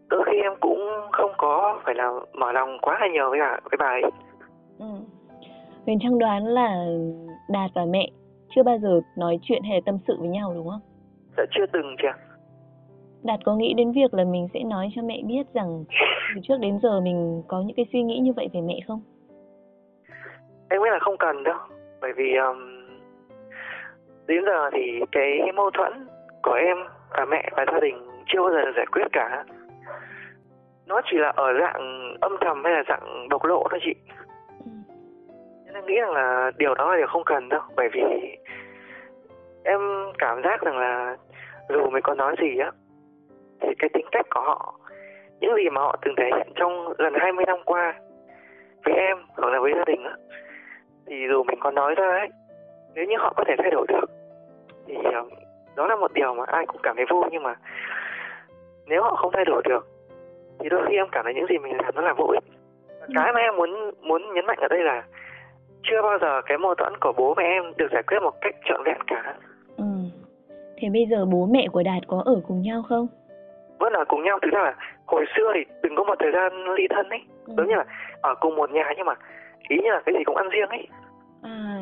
[0.09, 0.81] đôi khi em cũng
[1.13, 4.03] không có phải là mở lòng quá là nhiều với bà với bà ấy
[4.79, 4.87] Ừ.
[5.87, 6.85] Huyền Trang đoán là
[7.49, 8.09] Đạt và mẹ
[8.55, 10.81] chưa bao giờ nói chuyện hay tâm sự với nhau đúng không?
[11.37, 12.17] dạ chưa từng chị ạ
[13.23, 15.85] Đạt có nghĩ đến việc là mình sẽ nói cho mẹ biết rằng
[16.35, 19.01] từ trước đến giờ mình có những cái suy nghĩ như vậy về mẹ không?
[20.71, 21.59] em nghĩ là không cần đâu
[22.01, 22.57] bởi vì um,
[24.27, 25.93] đến giờ thì cái mâu thuẫn
[26.43, 26.77] của em
[27.11, 29.45] và mẹ và gia đình chưa bao giờ được giải quyết cả
[30.87, 33.95] nó chỉ là ở dạng âm thầm hay là dạng bộc lộ thôi chị.
[35.65, 38.03] Nên em nghĩ rằng là điều đó là điều không cần đâu, bởi vì
[39.65, 39.81] em
[40.19, 41.17] cảm giác rằng là
[41.69, 42.73] dù mình có nói gì á,
[43.61, 44.75] thì cái tính cách của họ,
[45.41, 47.95] những gì mà họ từng thể hiện trong gần 20 năm qua
[48.85, 50.15] với em hoặc là với gia đình á,
[51.07, 52.29] thì dù mình có nói ra ấy,
[52.95, 54.07] nếu như họ có thể thay đổi được,
[54.87, 55.23] thì ờ,
[55.77, 57.55] đó là một điều mà ai cũng cảm thấy vui, nhưng mà
[58.87, 59.96] nếu họ không thay đổi được
[60.61, 62.45] thì đôi khi em cảm thấy những gì mình làm nó là vô ích
[63.01, 65.03] Và cái mà em muốn muốn nhấn mạnh ở đây là
[65.83, 68.55] chưa bao giờ cái mâu thuẫn của bố mẹ em được giải quyết một cách
[68.65, 69.35] trọn vẹn cả
[69.77, 69.85] Ừ.
[70.79, 73.07] Thế bây giờ bố mẹ của Đạt có ở cùng nhau không?
[73.79, 74.75] vẫn ở cùng nhau thực ra là
[75.07, 77.55] hồi xưa thì từng có một thời gian ly thân ấy Ừ.
[77.57, 77.85] giống như là
[78.21, 79.15] ở cùng một nhà nhưng mà
[79.69, 80.87] ý như là cái gì cũng ăn riêng ấy
[81.43, 81.81] À.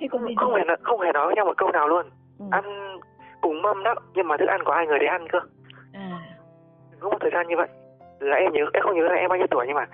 [0.00, 2.06] Thế còn không hề không hề nói với nhau một câu nào luôn
[2.38, 2.44] Ừ.
[2.50, 2.64] ăn
[3.40, 5.38] cùng mâm đó nhưng mà thức ăn của hai người để ăn cơ
[5.92, 6.18] À.
[7.00, 7.68] có một thời gian như vậy
[8.20, 9.86] là em nhớ em không nhớ là em bao nhiêu tuổi nhưng mà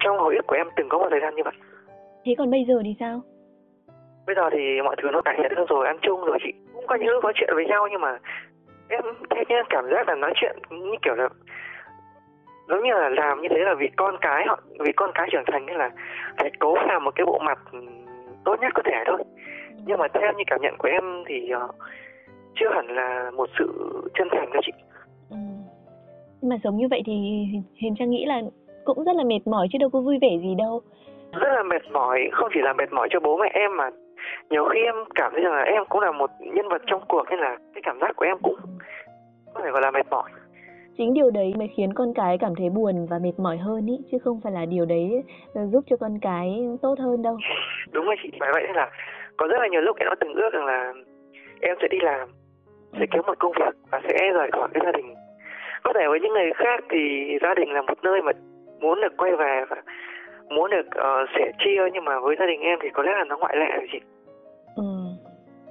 [0.00, 1.54] trong hồi ức của em từng có một thời gian như vậy
[2.24, 3.20] Thế còn bây giờ thì sao?
[4.26, 6.86] bây giờ thì mọi thứ nó cải thiện hơn rồi ăn chung rồi chị cũng
[6.86, 8.18] có những lúc nói chuyện với nhau nhưng mà
[8.88, 11.28] em thế nhưng cảm giác là nói chuyện như kiểu là
[12.68, 15.44] giống như là làm như thế là vì con cái họ vì con cái trưởng
[15.52, 15.90] thành nên là
[16.38, 17.58] phải cố làm một cái bộ mặt
[18.44, 19.18] tốt nhất có thể thôi
[19.86, 21.68] nhưng mà theo như cảm nhận của em thì ờ,
[22.54, 23.66] chưa hẳn là một sự
[24.14, 24.72] chân thành đâu chị.
[26.44, 27.12] Mà sống như vậy thì
[27.76, 28.42] Hiền Trang nghĩ là
[28.84, 30.80] cũng rất là mệt mỏi chứ đâu có vui vẻ gì đâu.
[31.32, 33.90] Rất là mệt mỏi không chỉ là mệt mỏi cho bố mẹ em mà
[34.50, 37.24] nhiều khi em cảm thấy rằng là em cũng là một nhân vật trong cuộc
[37.30, 38.56] nên là cái cảm giác của em cũng
[39.54, 40.30] có thể gọi là mệt mỏi.
[40.98, 43.98] Chính điều đấy mới khiến con cái cảm thấy buồn và mệt mỏi hơn ý
[44.12, 45.22] chứ không phải là điều đấy
[45.54, 47.38] ờ, giúp cho con cái tốt hơn đâu.
[47.92, 48.90] Đúng rồi chị bởi vậy nên là
[49.36, 50.92] có rất là nhiều lúc em đã từng ước rằng là
[51.60, 52.28] em sẽ đi làm
[52.92, 55.14] sẽ kiếm một công việc và sẽ rời khỏi cái gia đình
[55.84, 57.00] có thể với những người khác thì
[57.42, 58.32] gia đình là một nơi mà
[58.80, 59.76] muốn được quay về và
[60.48, 63.24] muốn được uh, sẻ chia nhưng mà với gia đình em thì có lẽ là
[63.24, 64.00] nó ngoại lệ rồi chị.
[64.76, 64.84] Ừ.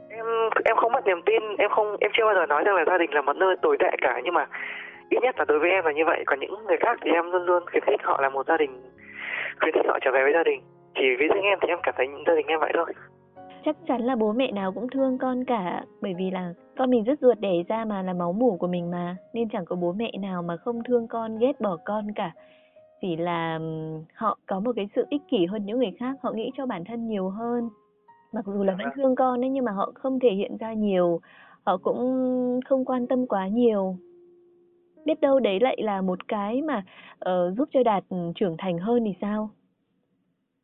[0.09, 0.25] em
[0.65, 2.97] em không mất niềm tin em không em chưa bao giờ nói rằng là gia
[2.97, 4.47] đình là một nơi tồi tệ cả nhưng mà
[5.09, 6.23] ít nhất là đối với em là như vậy.
[6.25, 8.81] Còn những người khác thì em luôn luôn khuyến khích họ là một gia đình
[9.59, 10.61] khuyến khích họ trở về với gia đình.
[10.95, 12.93] Chỉ với riêng em thì em cảm thấy gia đình em vậy thôi.
[13.65, 17.03] Chắc chắn là bố mẹ nào cũng thương con cả bởi vì là con mình
[17.03, 19.91] rất ruột đẻ ra mà là máu mủ của mình mà nên chẳng có bố
[19.91, 22.31] mẹ nào mà không thương con ghét bỏ con cả.
[23.01, 23.59] Chỉ là
[24.13, 26.83] họ có một cái sự ích kỷ hơn những người khác họ nghĩ cho bản
[26.85, 27.69] thân nhiều hơn.
[28.33, 28.93] Mặc dù là vẫn vâng.
[28.95, 31.19] thương con đấy nhưng mà họ không thể hiện ra nhiều
[31.63, 33.95] họ cũng không quan tâm quá nhiều.
[35.05, 36.83] Biết đâu đấy lại là một cái mà
[37.29, 38.03] uh, giúp cho đạt
[38.35, 39.49] trưởng thành hơn thì sao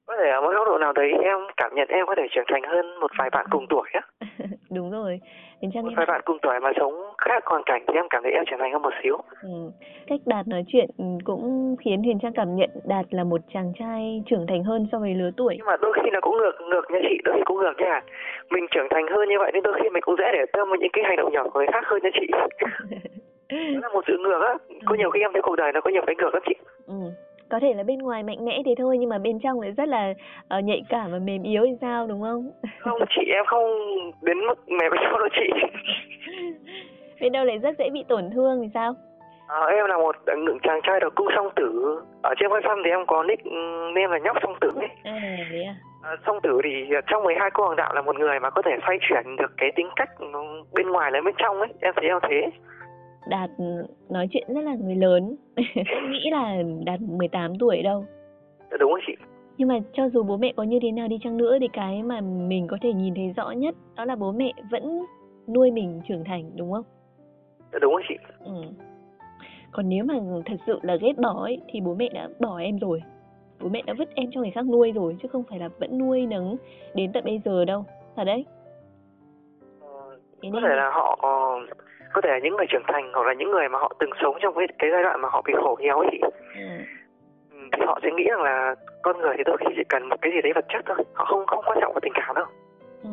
[0.09, 2.45] có thể ở một góc độ nào đấy em cảm nhận em có thể trưởng
[2.47, 4.01] thành hơn một vài bạn cùng tuổi á
[4.69, 5.19] đúng rồi.
[5.61, 8.31] Đến một vài bạn cùng tuổi mà sống khác hoàn cảnh thì em cảm thấy
[8.31, 9.17] em trưởng thành hơn một xíu.
[9.41, 9.71] Ừ.
[10.07, 10.89] cách đạt nói chuyện
[11.23, 14.99] cũng khiến huyền trang cảm nhận đạt là một chàng trai trưởng thành hơn so
[14.99, 15.55] với lứa tuổi.
[15.57, 18.01] Nhưng mà đôi khi nó cũng ngược ngược nha chị đôi khi cũng ngược nha.
[18.49, 20.79] Mình trưởng thành hơn như vậy nên đôi khi mình cũng dễ để tâm với
[20.79, 22.27] những cái hành động nhỏ của người khác hơn nha chị.
[23.51, 24.53] Nó là một sự ngược á.
[24.85, 24.97] Có ừ.
[24.97, 26.55] nhiều khi em thấy cuộc đời nó có nhiều cái ngược lắm chị.
[26.87, 26.93] Ừ
[27.49, 29.87] có thể là bên ngoài mạnh mẽ thế thôi nhưng mà bên trong lại rất
[29.87, 30.13] là
[30.57, 32.51] uh, nhạy cảm và mềm yếu thì sao đúng không?
[32.79, 33.65] Không chị em không
[34.21, 35.49] đến mức mềm yếu đâu chị.
[37.21, 38.93] Bên đâu lại rất dễ bị tổn thương thì sao?
[39.47, 41.99] À, em là một ngưỡng chàng trai đầu cung song tử.
[42.21, 43.45] Ở trên website thì em có nick
[43.95, 44.87] name là nhóc song tử ấy.
[45.03, 45.75] À, thế à?
[46.03, 46.69] À, song tử thì
[47.07, 49.71] trong 12 cô hoàng đạo là một người mà có thể xoay chuyển được cái
[49.75, 50.09] tính cách
[50.73, 51.69] bên ngoài lên bên trong ấy.
[51.81, 52.49] Em thấy em thế
[53.27, 53.49] Đạt
[54.09, 55.35] nói chuyện rất là người lớn.
[55.75, 58.05] Không nghĩ là Đạt 18 tuổi đâu.
[58.71, 59.13] Dạ, Đúng rồi chị?
[59.57, 62.03] Nhưng mà cho dù bố mẹ có như thế nào đi chăng nữa Thì cái
[62.03, 65.03] mà mình có thể nhìn thấy rõ nhất Đó là bố mẹ vẫn
[65.47, 66.83] nuôi mình trưởng thành đúng không?
[67.71, 68.15] Dạ, đúng rồi chị?
[68.45, 68.51] Ừ.
[69.71, 70.13] Còn nếu mà
[70.45, 73.01] thật sự là ghét bỏ ấy Thì bố mẹ đã bỏ em rồi.
[73.61, 75.97] Bố mẹ đã vứt em cho người khác nuôi rồi Chứ không phải là vẫn
[75.97, 76.57] nuôi nấng
[76.95, 77.85] đến tận bây giờ đâu.
[78.15, 78.45] Thật đấy.
[79.79, 81.19] Ờ, Có thể là họ
[82.13, 84.37] có thể là những người trưởng thành hoặc là những người mà họ từng sống
[84.41, 86.19] trong cái, cái giai đoạn mà họ bị khổ nghèo ấy
[86.55, 86.61] ừ.
[87.51, 87.57] ừ.
[87.71, 90.31] thì họ sẽ nghĩ rằng là con người thì đôi khi chỉ cần một cái
[90.35, 92.45] gì đấy vật chất thôi họ không không quan trọng vào tình cảm đâu
[93.03, 93.09] ừ.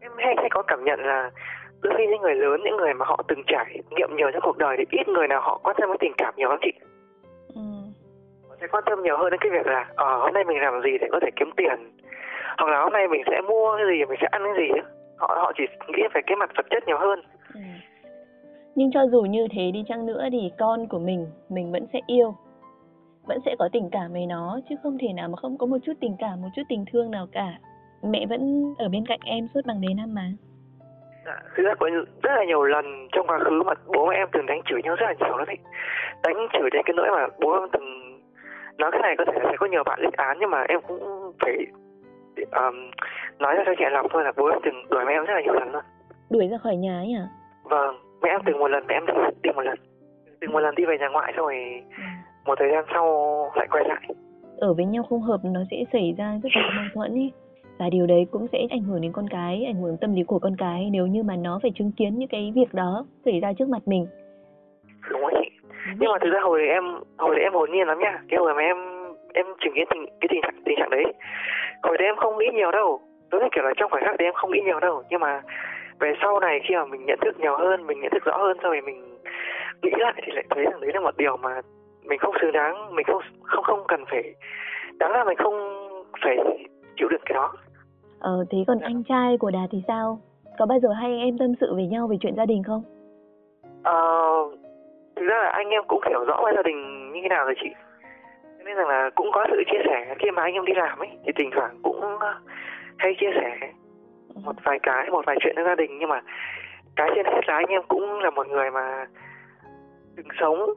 [0.00, 1.30] em hay hay có cảm nhận là
[1.82, 4.58] đôi khi những người lớn những người mà họ từng trải nghiệm nhiều trong cuộc
[4.58, 6.72] đời thì ít người nào họ quan tâm đến tình cảm nhiều lắm chị
[7.54, 7.60] ừ.
[8.48, 10.82] họ sẽ quan tâm nhiều hơn đến cái việc là ờ hôm nay mình làm
[10.82, 11.98] gì để có thể kiếm tiền
[12.58, 14.80] hoặc là hôm nay mình sẽ mua cái gì mình sẽ ăn cái gì
[15.18, 17.22] họ họ chỉ nghĩ về cái mặt vật chất nhiều hơn
[17.54, 17.60] ừ
[18.74, 22.00] nhưng cho dù như thế đi chăng nữa thì con của mình mình vẫn sẽ
[22.06, 22.34] yêu.
[23.26, 25.78] Vẫn sẽ có tình cảm với nó chứ không thể nào mà không có một
[25.84, 27.58] chút tình cảm một chút tình thương nào cả.
[28.02, 30.30] Mẹ vẫn ở bên cạnh em suốt bằng đấy năm mà.
[31.26, 31.90] Dạ, thực ra có
[32.22, 34.94] rất là nhiều lần trong quá khứ mà bố mẹ em từng đánh chửi nhau
[34.94, 35.58] rất là nhiều lắm ấy.
[36.22, 38.18] Đánh chửi đến cái nỗi mà bố em từng
[38.78, 40.80] nói cái này có thể là sẽ có nhiều bạn lên án nhưng mà em
[40.88, 41.56] cũng phải
[42.36, 42.90] um,
[43.38, 45.40] nói ra cho nhẹ lòng thôi là bố em từng đuổi mẹ em rất là
[45.40, 45.82] nhiều lần luôn.
[46.30, 47.26] Đuổi ra khỏi nhà ấy à
[47.62, 49.78] vâng mẹ em từng một lần mẹ em đi, đi một lần.
[50.40, 52.02] Từng một lần đi về nhà ngoại xong rồi ừ.
[52.44, 53.06] một thời gian sau
[53.56, 54.02] lại quay lại.
[54.58, 57.32] Ở với nhau không hợp nó sẽ xảy ra rất là mâu thuẫn ý.
[57.78, 60.38] Và điều đấy cũng sẽ ảnh hưởng đến con cái ảnh hưởng tâm lý của
[60.38, 63.52] con cái nếu như mà nó phải chứng kiến những cái việc đó xảy ra
[63.52, 64.06] trước mặt mình.
[65.10, 65.50] Đúng rồi chị.
[65.98, 66.84] Nhưng mà thực ra hồi em
[67.18, 68.22] hồi đấy em hồn nhiên lắm nha.
[68.28, 68.76] Cái hồi mà em
[69.34, 71.04] em chứng kiến tình cái tình trạng tình trạng đấy.
[71.82, 73.00] Hồi đấy em không nghĩ nhiều đâu.
[73.30, 75.02] Đối với kiểu là trong khoảnh khắc đấy em không nghĩ nhiều đâu.
[75.10, 75.42] Nhưng mà
[76.02, 78.56] về sau này khi mà mình nhận thức nhiều hơn mình nhận thức rõ hơn
[78.62, 79.18] rồi mình
[79.82, 81.60] nghĩ lại thì lại thấy rằng đấy là một điều mà
[82.04, 84.34] mình không xứng đáng mình không không không cần phải
[84.98, 85.54] đáng là mình không
[86.22, 86.36] phải
[86.96, 87.52] chịu đựng cái đó.
[88.20, 90.18] Ờ thế còn anh trai của đạt thì sao?
[90.58, 92.82] Có bao giờ hai anh em tâm sự với nhau về chuyện gia đình không?
[93.82, 94.02] Ờ
[95.16, 97.54] thực ra là anh em cũng hiểu rõ về gia đình như thế nào rồi
[97.62, 97.70] chị.
[98.64, 101.08] Nên rằng là cũng có sự chia sẻ khi mà anh em đi làm ấy
[101.24, 102.00] thì thỉnh thoảng cũng
[102.98, 103.72] hay chia sẻ
[104.34, 106.20] một vài cái một vài chuyện trong gia đình nhưng mà
[106.96, 109.06] cái trên hết là anh em cũng là một người mà
[110.16, 110.74] từng sống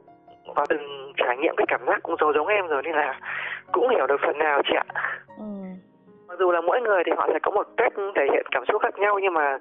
[0.54, 3.20] và từng trải nghiệm cái cảm giác cũng giống giống em rồi nên là
[3.72, 4.84] cũng hiểu được phần nào chị ạ
[5.38, 5.44] ừ.
[6.28, 8.82] mặc dù là mỗi người thì họ sẽ có một cách thể hiện cảm xúc
[8.82, 9.58] khác nhau nhưng mà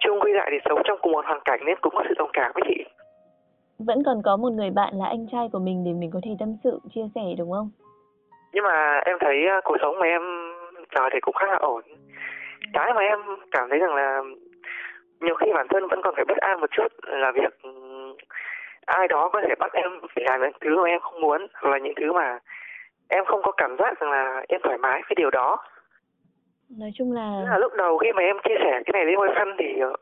[0.00, 2.30] chung quy lại thì sống trong cùng một hoàn cảnh nên cũng có sự đồng
[2.32, 2.84] cảm với chị
[3.78, 6.30] vẫn còn có một người bạn là anh trai của mình để mình có thể
[6.38, 7.70] tâm sự, chia sẻ đúng không?
[8.52, 10.22] Nhưng mà em thấy uh, cuộc sống mà em
[10.94, 11.82] giờ thì cũng khá là ổn.
[12.72, 13.18] Cái mà em
[13.50, 14.22] cảm thấy rằng là
[15.20, 18.14] nhiều khi bản thân vẫn còn phải bất an một chút là việc ừm,
[18.86, 21.78] ai đó có thể bắt em phải làm những thứ mà em không muốn là
[21.78, 22.38] những thứ mà
[23.08, 25.56] em không có cảm giác rằng là em thoải mái với điều đó.
[26.78, 29.30] Nói chung là là lúc đầu khi mà em chia sẻ cái này lên quay
[29.34, 29.92] phân thì ờ,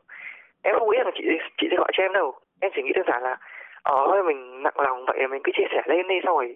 [0.63, 1.23] em không nghĩ rằng chị
[1.57, 2.35] chị sẽ gọi cho em đâu.
[2.61, 3.37] Em chỉ nghĩ đơn giản là
[3.83, 6.55] ờ thôi mình nặng lòng vậy mình cứ chia sẻ lên đi xong rồi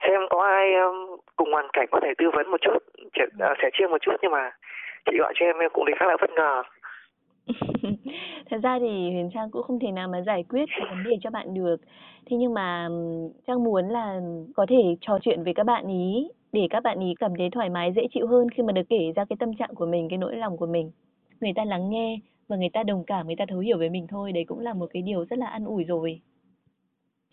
[0.00, 3.70] xem có ai um, cùng hoàn cảnh có thể tư vấn một chút, uh, sẻ
[3.72, 4.50] chia một chút nhưng mà
[5.06, 6.62] chị gọi cho em em cũng thấy khá là bất ngờ.
[8.50, 11.16] Thật ra thì Huyền Trang cũng không thể nào mà giải quyết cái vấn đề
[11.22, 11.76] cho bạn được.
[12.26, 12.88] Thế nhưng mà
[13.46, 14.20] Trang muốn là
[14.56, 17.68] có thể trò chuyện với các bạn ý để các bạn ý cảm thấy thoải
[17.70, 20.18] mái dễ chịu hơn khi mà được kể ra cái tâm trạng của mình, cái
[20.18, 20.90] nỗi lòng của mình.
[21.40, 24.06] Người ta lắng nghe và người ta đồng cảm, người ta thấu hiểu với mình
[24.08, 26.20] thôi, đấy cũng là một cái điều rất là an ủi rồi.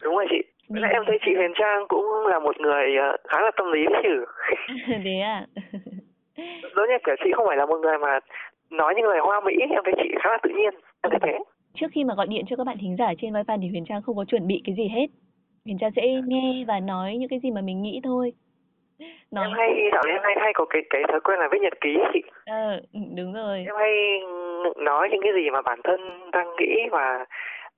[0.03, 0.37] Đúng rồi chị.
[0.69, 3.85] Mình- em thấy chị Huyền Trang cũng là một người ờ, khá là tâm lý
[3.93, 4.25] đấy chứ.
[5.03, 5.47] Thế à?
[6.75, 8.19] Giống như kiểu chị không phải là một người mà
[8.69, 10.73] nói những lời hoa mỹ, em thấy chị khá là tự nhiên.
[11.01, 11.39] Em thấy thế.
[11.73, 14.01] Trước khi mà gọi điện cho các bạn thính giả trên Wi-Fi thì Huyền Trang
[14.01, 15.07] không có chuẩn bị cái gì hết.
[15.65, 18.33] Huyền Trang sẽ nghe và nói những cái gì mà mình nghĩ thôi.
[19.31, 21.73] Nói Em hay dạo này em hay có cái cái thói quen là viết nhật
[21.81, 22.21] ký chị.
[22.45, 23.57] ờ ừ, đúng rồi.
[23.67, 23.91] Em hay
[24.77, 27.25] nói những cái gì mà bản thân đang nghĩ và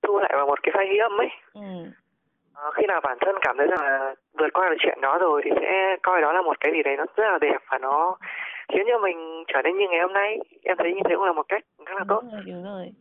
[0.03, 1.29] thu lại vào một cái file ghi âm ấy.
[1.53, 1.91] Ừ.
[2.55, 5.41] Ờ, khi nào bản thân cảm thấy rằng là vượt qua được chuyện đó rồi
[5.45, 8.17] thì sẽ coi đó là một cái gì đấy nó rất là đẹp và nó
[8.73, 10.37] khiến cho mình trở nên như ngày hôm nay.
[10.63, 12.21] Em thấy như thế cũng là một cách khá là tốt.
[12.21, 12.91] Đúng rồi, đúng rồi.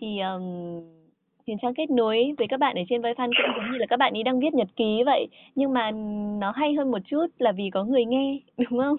[0.00, 0.42] Thì um,
[1.46, 3.98] Huyền Trang kết nối với các bạn ở trên Wi-Fi cũng giống như là các
[3.98, 5.90] bạn ấy đang viết nhật ký vậy, nhưng mà
[6.40, 8.38] nó hay hơn một chút là vì có người nghe,
[8.70, 8.96] đúng không?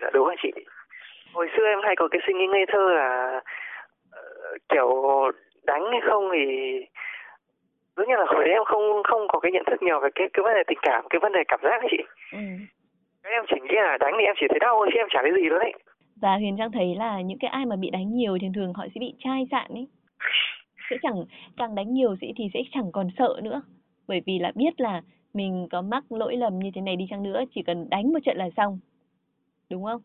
[0.00, 0.50] Dạ đúng rồi chị.
[1.32, 3.40] Hồi xưa em hay có cái suy nghĩ ngây thơ là
[4.10, 4.22] ờ,
[4.68, 4.92] kiểu
[5.64, 6.46] đánh hay không thì
[8.00, 10.28] giống như là hồi đấy em không không có cái nhận thức nhiều về cái
[10.32, 12.02] cái vấn đề tình cảm, cái vấn đề cảm giác ấy chị.
[12.32, 12.38] Ừ.
[13.22, 15.18] Cái em chỉ nghĩ là đánh thì em chỉ thấy đau thôi chứ em chả
[15.22, 15.72] thấy gì luôn đấy.
[16.22, 18.86] Và Huyền Trang thấy là những cái ai mà bị đánh nhiều thì thường họ
[18.94, 19.86] sẽ bị chai sạn ấy.
[20.90, 21.24] Sẽ chẳng
[21.56, 23.62] càng đánh nhiều sẽ thì sẽ chẳng còn sợ nữa.
[24.08, 25.02] Bởi vì là biết là
[25.34, 28.18] mình có mắc lỗi lầm như thế này đi chăng nữa, chỉ cần đánh một
[28.24, 28.78] trận là xong.
[29.70, 30.00] Đúng không?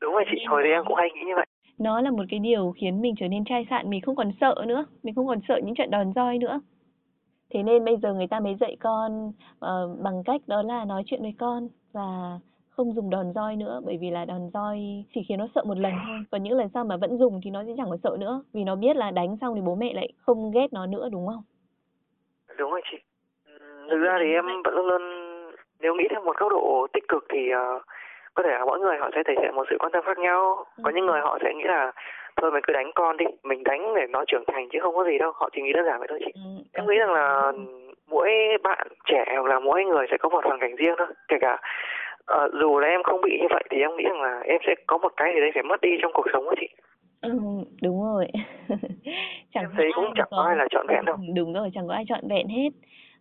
[0.00, 1.46] Đúng rồi chị, hồi đấy em cũng hay nghĩ như vậy.
[1.78, 4.54] nó là một cái điều khiến mình trở nên chai sạn mình không còn sợ
[4.66, 6.60] nữa mình không còn sợ những trận đòn roi nữa
[7.52, 11.02] thế nên bây giờ người ta mới dạy con ờ, bằng cách đó là nói
[11.06, 12.38] chuyện với con và
[12.70, 15.78] không dùng đòn roi nữa bởi vì là đòn roi chỉ khiến nó sợ một
[15.78, 18.16] lần thôi còn những lần sau mà vẫn dùng thì nó sẽ chẳng còn sợ
[18.20, 21.08] nữa vì nó biết là đánh xong thì bố mẹ lại không ghét nó nữa
[21.12, 21.42] đúng không
[22.58, 22.96] Đúng rồi chị.
[23.90, 25.02] Thực ra thì em vẫn luôn
[25.80, 27.82] nếu nghĩ theo một góc độ tích cực thì uh,
[28.34, 30.64] có thể là mỗi người họ sẽ thể hiện một sự quan tâm khác nhau.
[30.82, 31.92] Có những người họ sẽ nghĩ là
[32.36, 35.04] thôi mình cứ đánh con đi, mình đánh để nó trưởng thành chứ không có
[35.04, 35.32] gì đâu.
[35.34, 36.32] Họ chỉ nghĩ đơn giản vậy thôi chị.
[36.34, 36.40] ừ,
[36.72, 37.52] Em nghĩ rằng là
[38.10, 38.30] mỗi
[38.62, 41.06] bạn trẻ hoặc là mỗi người sẽ có một hoàn cảnh riêng thôi.
[41.28, 41.58] Kể cả
[42.26, 44.74] ờ, dù là em không bị như vậy thì em nghĩ rằng là em sẽ
[44.86, 46.68] có một cái gì đấy phải mất đi trong cuộc sống của chị.
[47.22, 47.30] Ừ,
[47.82, 48.26] đúng rồi.
[49.54, 51.16] chẳng Em thấy cũng chẳng có ai là trọn vẹn đâu.
[51.16, 52.68] Ừ, Đúng rồi, chẳng có ai trọn vẹn hết.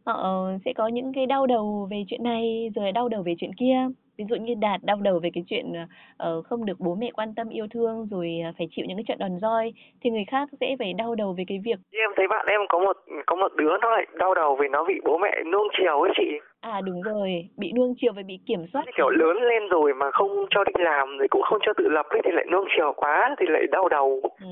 [0.06, 3.54] Họ sẽ có những cái đau đầu về chuyện này, rồi đau đầu về chuyện
[3.54, 3.78] kia.
[4.18, 5.74] Ví dụ như Đạt đau đầu về cái chuyện
[6.18, 9.04] ờ, không được bố mẹ quan tâm yêu thương, rồi ờ, phải chịu những cái
[9.08, 9.74] trận đòn roi.
[10.02, 12.80] Thì người khác sẽ phải đau đầu về cái việc, em thấy bạn em có
[12.80, 16.02] một có một đứa nó lại đau đầu vì nó bị bố mẹ nuông chiều
[16.02, 16.30] ấy chị.
[16.60, 18.86] à đúng rồi, bị nuông chiều và bị kiểm soát.
[18.98, 22.06] kiểu lớn lên rồi mà không cho đi làm rồi cũng không cho tự lập
[22.10, 24.48] ấy thì lại nuông chiều quá thì lại đau đầu Ừ,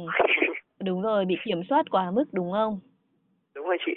[0.86, 2.80] đúng rồi, bị kiểm soát quá mức đúng không?
[3.56, 3.94] đúng rồi chị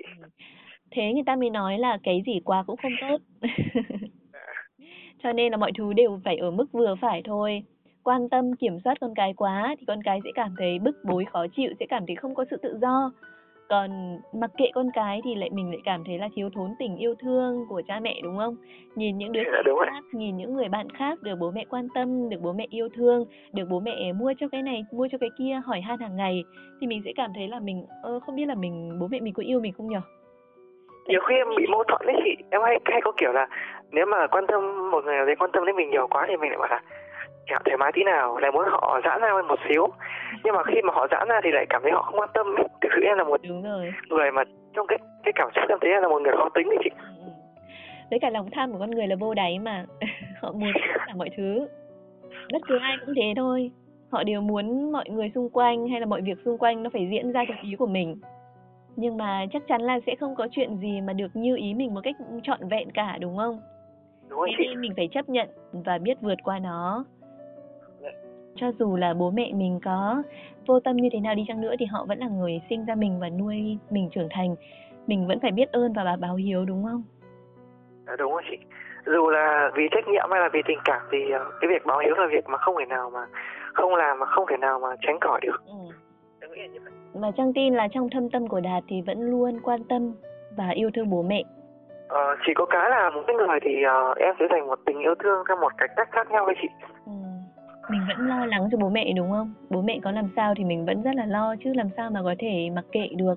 [0.93, 3.17] thế người ta mới nói là cái gì quá cũng không tốt.
[5.23, 7.63] Cho nên là mọi thứ đều phải ở mức vừa phải thôi.
[8.03, 11.25] Quan tâm kiểm soát con cái quá thì con cái sẽ cảm thấy bức bối
[11.33, 13.13] khó chịu sẽ cảm thấy không có sự tự do.
[13.69, 16.97] Còn mặc kệ con cái thì lại mình lại cảm thấy là thiếu thốn tình
[16.97, 18.57] yêu thương của cha mẹ đúng không?
[18.97, 19.87] Nhìn những đứa Dạ, đúng rồi.
[19.91, 22.89] khác nhìn những người bạn khác được bố mẹ quan tâm được bố mẹ yêu
[22.95, 26.17] thương được bố mẹ mua cho cái này mua cho cái kia hỏi han hàng
[26.17, 26.45] ngày
[26.81, 29.33] thì mình sẽ cảm thấy là mình ơ không biết là mình bố mẹ mình
[29.35, 30.01] có yêu mình không nhở
[31.07, 32.37] nhiều khi em bị mâu thuẫn đấy chị.
[32.51, 33.47] Em hay hay có kiểu là
[33.91, 36.37] nếu mà quan tâm một người nào đấy quan tâm đến mình nhiều quá thì
[36.37, 36.81] mình lại bảo là
[37.47, 39.87] chả thoải mái tí nào lại muốn họ giãn ra một xíu.
[40.45, 42.47] Nhưng mà khi mà họ giãn ra thì lại cảm thấy họ không quan tâm
[42.57, 42.69] ấy.
[42.81, 43.93] thực sự em là một đúng rồi.
[44.09, 44.43] người mà
[44.75, 46.91] trong cái cái cảm xúc em thấy em là một người khó tính đấy chị.
[47.01, 47.31] Ừ.
[48.11, 49.85] với cả lòng tham của con người là vô đáy mà.
[50.43, 51.69] Họ muốn tất cả mọi thứ.
[52.53, 53.71] Bất cứ ai cũng thế thôi.
[54.11, 57.09] Họ đều muốn mọi người xung quanh hay là mọi việc xung quanh nó phải
[57.11, 58.17] diễn ra theo ý của mình
[58.97, 61.95] nhưng mà chắc chắn là sẽ không có chuyện gì mà được như ý mình
[61.95, 63.61] một cách trọn vẹn cả đúng không
[64.29, 67.05] đúng rồi chị nên mình phải chấp nhận và biết vượt qua nó
[68.57, 70.23] cho dù là bố mẹ mình có
[70.67, 72.95] vô tâm như thế nào đi chăng nữa thì họ vẫn là người sinh ra
[72.95, 74.57] mình và nuôi mình trưởng thành
[75.07, 77.03] mình vẫn phải biết ơn và báo hiếu đúng không?
[78.07, 78.57] À, đúng rồi chị.
[79.07, 81.99] Dù là vì trách nhiệm hay là vì tình cảm thì uh, cái việc báo
[81.99, 83.27] hiếu là việc mà không thể nào mà
[83.75, 85.63] không làm mà không thể nào mà tránh khỏi được.
[85.67, 85.75] Ừ.
[86.55, 86.93] Nghĩ là như vậy.
[87.15, 90.13] Mà Trang tin là trong thâm tâm của Đạt thì vẫn luôn quan tâm
[90.57, 91.43] và yêu thương bố mẹ.
[92.09, 93.71] Ờ, chỉ có cái là một cái người thì
[94.11, 96.55] uh, em sẽ dành một tình yêu thương theo một cách cách khác nhau với
[96.63, 96.69] chị.
[97.07, 97.13] Ừ.
[97.91, 99.55] Mình vẫn lo lắng cho bố mẹ đúng không?
[99.71, 102.21] Bố mẹ có làm sao thì mình vẫn rất là lo chứ làm sao mà
[102.25, 103.35] có thể mặc kệ được.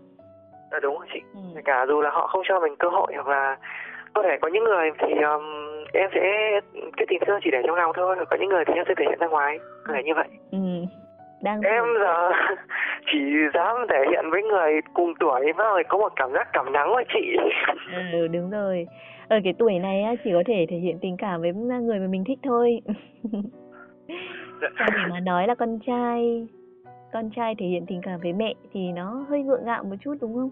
[0.69, 1.19] À, đúng rồi chị.
[1.33, 1.39] Ừ.
[1.55, 3.57] Kể cả dù là họ không cho mình cơ hội hoặc là
[4.13, 5.43] có thể có những người thì um,
[5.93, 6.21] em sẽ
[6.97, 9.05] cái tình thương chỉ để trong lòng thôi, có những người thì em sẽ thể
[9.09, 10.27] hiện ra ngoài, có thể như vậy.
[10.51, 10.57] Ừ.
[11.41, 12.31] Đang Em giờ
[13.11, 13.19] chỉ
[13.53, 17.05] dám thể hiện với người cùng tuổi rồi có một cảm giác cảm nắng với
[17.13, 17.37] chị.
[18.11, 18.87] Ừ đúng rồi.
[19.27, 22.07] Ở cái tuổi này á chỉ có thể thể hiện tình cảm với người mà
[22.07, 22.81] mình thích thôi.
[24.61, 26.47] Còn để mà nói là con trai
[27.13, 30.15] con trai thể hiện tình cảm với mẹ thì nó hơi gượng gạo một chút
[30.21, 30.49] đúng không?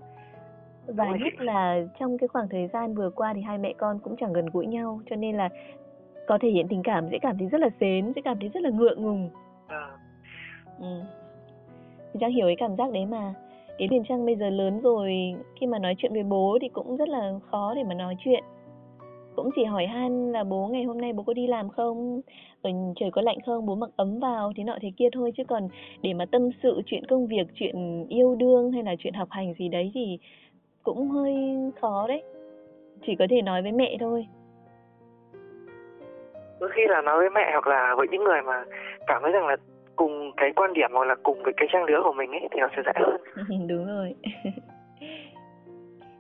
[0.87, 3.99] Và rồi nhất là trong cái khoảng thời gian vừa qua thì hai mẹ con
[3.99, 5.49] cũng chẳng gần gũi nhau cho nên là
[6.27, 8.63] có thể hiện tình cảm sẽ cảm thấy rất là xến, sẽ cảm thấy rất
[8.63, 9.29] là ngượng ngùng.
[9.67, 9.97] Ờ,
[10.83, 11.01] Ừ.
[12.13, 13.33] Thì Trang hiểu cái cảm giác đấy mà.
[13.77, 16.97] Đến Huyền Trang bây giờ lớn rồi, khi mà nói chuyện với bố thì cũng
[16.97, 18.43] rất là khó để mà nói chuyện.
[19.35, 22.21] Cũng chỉ hỏi han là bố ngày hôm nay bố có đi làm không?
[22.61, 23.65] Ở trời có lạnh không?
[23.65, 25.67] Bố mặc ấm vào thế nọ thế kia thôi chứ còn
[26.01, 29.53] để mà tâm sự chuyện công việc, chuyện yêu đương hay là chuyện học hành
[29.53, 30.19] gì đấy thì
[30.83, 31.35] cũng hơi
[31.81, 32.23] khó đấy.
[33.05, 34.27] Chỉ có thể nói với mẹ thôi.
[36.63, 38.63] đôi khi là nói với mẹ hoặc là với những người mà
[39.07, 39.57] cảm thấy rằng là
[39.95, 42.59] cùng cái quan điểm hoặc là cùng với cái trang lứa của mình ấy thì
[42.59, 43.21] nó sẽ dễ hơn.
[43.67, 44.15] Đúng rồi.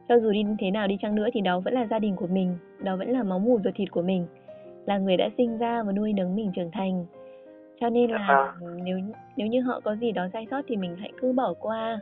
[0.09, 2.27] Cho dù đi thế nào đi chăng nữa thì đó vẫn là gia đình của
[2.27, 4.25] mình, đó vẫn là máu mủ ruột thịt của mình,
[4.85, 7.05] là người đã sinh ra và nuôi nấng mình trưởng thành.
[7.79, 8.53] Cho nên là À.
[8.83, 8.99] nếu
[9.37, 11.99] nếu như họ có gì đó sai sót thì mình hãy cứ bỏ qua.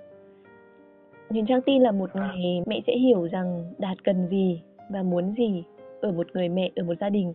[1.29, 5.33] Huyền Trang tin là một ngày mẹ sẽ hiểu rằng Đạt cần gì và muốn
[5.37, 5.63] gì
[6.01, 7.33] ở một người mẹ, ở một gia đình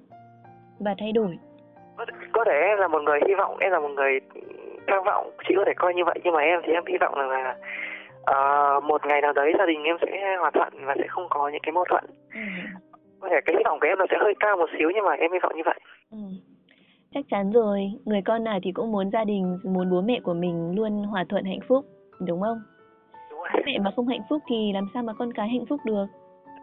[0.79, 1.39] và thay đổi.
[2.33, 4.21] Có, thể em là một người hy vọng, em là một người
[4.87, 7.15] tham vọng, chị có thể coi như vậy nhưng mà em thì em hy vọng
[7.15, 7.57] rằng là
[8.25, 11.49] ờ, một ngày nào đấy gia đình em sẽ hòa thuận và sẽ không có
[11.49, 12.05] những cái mâu thuẫn.
[12.35, 12.41] Ừ.
[13.21, 15.13] Có thể cái hy vọng của em nó sẽ hơi cao một xíu nhưng mà
[15.13, 15.81] em hy vọng như vậy.
[16.11, 16.19] Ừ.
[17.15, 20.35] Chắc chắn rồi, người con nào thì cũng muốn gia đình, muốn bố mẹ của
[20.35, 21.85] mình luôn hòa thuận hạnh phúc,
[22.27, 22.59] đúng không?
[23.31, 23.49] Đúng rồi.
[23.55, 26.07] Bố mẹ mà không hạnh phúc thì làm sao mà con cái hạnh phúc được?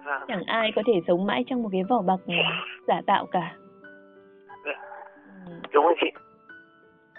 [0.06, 0.22] Vâng.
[0.28, 2.20] Chẳng ai có thể sống mãi trong một cái vỏ bọc
[2.88, 3.56] giả tạo cả.
[5.74, 6.08] Đúng rồi chị.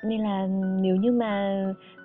[0.05, 0.47] Nên là
[0.83, 1.63] nếu như mà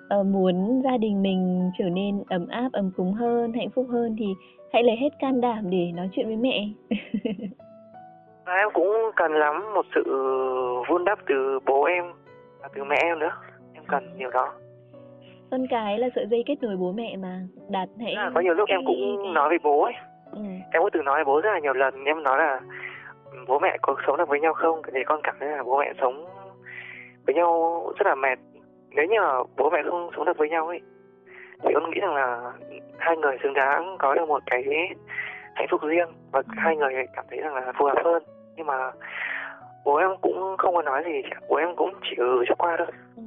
[0.08, 4.16] ờ, muốn gia đình mình trở nên ấm áp, ấm cúng hơn, hạnh phúc hơn
[4.18, 4.26] thì
[4.72, 6.68] hãy lấy hết can đảm để nói chuyện với mẹ.
[8.46, 10.02] Và em cũng cần lắm một sự
[10.88, 12.04] vun đắp từ bố em
[12.60, 13.30] và từ mẹ em nữa.
[13.74, 14.52] Em cần điều đó.
[15.50, 17.40] con cái là sợi dây kết nối bố mẹ mà.
[17.68, 19.94] Đạt hãy À, có nhiều lúc em cũng nói với bố ấy.
[20.32, 20.40] Ừ.
[20.72, 22.04] Em có từng nói với bố rất là nhiều lần.
[22.04, 22.60] Em nói là
[23.32, 24.82] "Ừ, bố mẹ có sống được với nhau không?
[24.94, 26.24] Thì con cảm thấy là bố mẹ sống
[27.26, 28.38] với nhau rất là mệt.
[28.90, 29.16] Nếu như
[29.56, 30.80] bố mẹ không sống được với nhau ấy
[31.62, 32.52] thì con nghĩ rằng là
[32.98, 34.64] hai người xứng đáng có được một cái
[35.54, 38.22] hạnh phúc riêng và hai người cảm thấy rằng là phù hợp hơn.
[38.56, 38.90] Nhưng mà
[39.84, 41.22] bố em cũng không có nói gì.
[41.48, 42.86] Bố em cũng chỉ ừ cho qua thôi.
[43.16, 43.22] Ừ.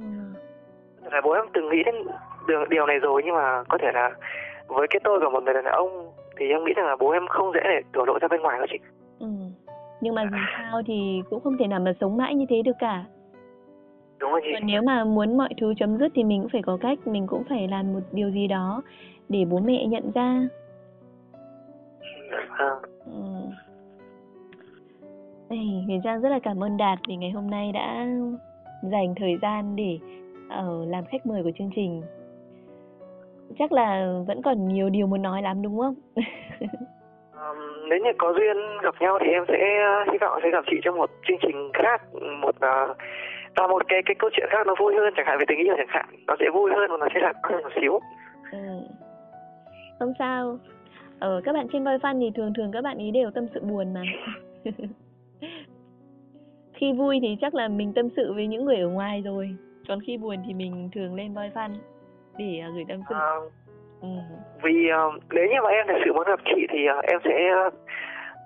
[1.12, 1.94] là bố em từng nghĩ đến
[2.48, 4.10] điều, điều này rồi nhưng mà có thể là
[4.66, 7.26] với cái tôi của một người đàn ông thì em nghĩ rằng là bố em
[7.26, 8.78] không dễ để đổ lộ ra bên ngoài đâu chị
[9.18, 9.26] Ừ.
[10.00, 12.72] Nhưng mà dù sao thì cũng không thể nào mà sống mãi như thế được
[12.78, 13.04] cả.
[14.24, 16.62] Đúng không chị Còn nếu mà muốn mọi thứ chấm dứt thì mình cũng phải
[16.62, 18.82] có cách, mình cũng phải làm một điều gì đó
[19.28, 20.48] để bố mẹ nhận ra.
[22.58, 22.82] Vâng.
[23.06, 23.20] Ừ.
[25.86, 28.06] Huyền Trang rất là cảm ơn Đạt vì ngày hôm nay đã
[28.82, 29.98] dành thời gian để
[30.50, 32.02] ờ, làm khách mời của chương trình.
[33.58, 35.94] Chắc là vẫn còn nhiều điều muốn nói lắm đúng không?
[37.36, 39.54] Ờm, nếu như có duyên gặp nhau thì em sẽ
[40.02, 42.02] uh, hy vọng sẽ gặp chị trong một chương trình khác
[42.40, 42.96] một uh,
[43.56, 45.74] và một cái cái câu chuyện khác nó vui hơn chẳng hạn về tình yêu
[45.76, 48.00] chẳng hạn nó sẽ vui hơn và nó sẽ lạc hơn một xíu
[48.52, 48.58] Ừ.
[49.98, 50.58] Không sao.
[51.20, 53.60] Ở các bạn trên Boy Fun thì thường thường các bạn ý đều tâm sự
[53.60, 54.02] buồn mà.
[56.74, 59.56] khi vui thì chắc là mình tâm sự với những người ở ngoài rồi.
[59.88, 61.70] Còn khi buồn thì mình thường lên Boy Fun
[62.38, 63.14] để ờ, gửi tâm sự.
[63.18, 63.40] Ờ,
[64.02, 64.08] Ừ.
[64.62, 67.48] vì ờ, nếu như mà em thật sự muốn gặp chị thì ờ, em sẽ
[67.54, 67.70] ờ,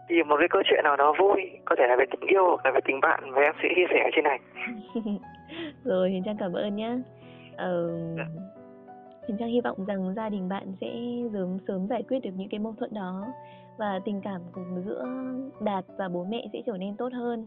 [0.09, 2.65] tìm một cái câu chuyện nào đó vui có thể là về tình yêu hoặc
[2.65, 4.39] là về tình bạn và em sẽ chia sẻ trên này
[5.85, 6.97] rồi Huyền Trang cảm ơn nhá.
[7.57, 8.25] Ờ, Dạ.
[9.29, 10.87] Huyền Trang hy vọng rằng gia đình bạn sẽ
[11.33, 13.25] sớm sớm giải quyết được những cái mâu thuẫn đó
[13.79, 14.41] và tình cảm
[14.87, 15.05] giữa
[15.61, 17.47] Đạt và bố mẹ sẽ trở nên tốt hơn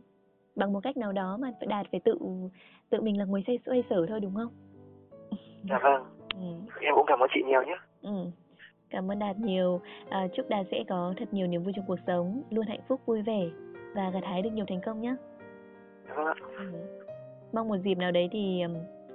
[0.55, 2.17] bằng một cách nào đó mà Đạt phải tự
[2.89, 4.49] tự mình là người xoay xoay sở thôi đúng không?
[5.69, 6.03] dạ vâng
[6.35, 6.47] Ừ.
[6.81, 8.11] em cũng cảm ơn chị nhiều nhé Ừ.
[8.91, 9.81] Cảm ơn Đạt nhiều.
[10.09, 13.01] À, chúc Đạt sẽ có thật nhiều niềm vui trong cuộc sống, luôn hạnh phúc
[13.05, 13.49] vui vẻ
[13.95, 15.15] và gặt hái được nhiều thành công nhé.
[16.15, 16.33] Vâng ạ.
[16.57, 16.65] Ừ.
[17.53, 18.63] Mong một dịp nào đấy thì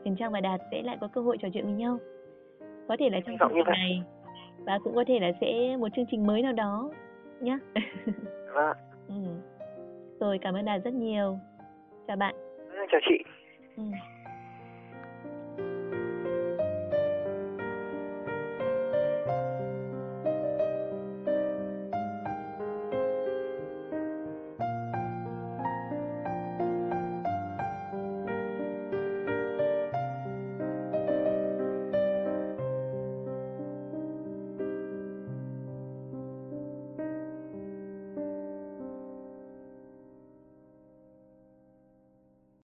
[0.03, 1.99] Huyền Trang và Đạt sẽ lại có cơ hội trò chuyện với nhau.
[2.89, 4.03] Có thể là trong chương trình này
[4.64, 6.91] và cũng có thể là sẽ một chương trình mới nào đó
[7.41, 7.59] nhé.
[8.55, 8.77] Vâng
[9.09, 9.14] ừ.
[10.20, 11.39] Rồi cảm ơn Đạt rất nhiều.
[12.07, 12.35] Chào bạn.
[12.68, 13.24] Vâng, Chào chị.
[13.77, 13.83] Ừ.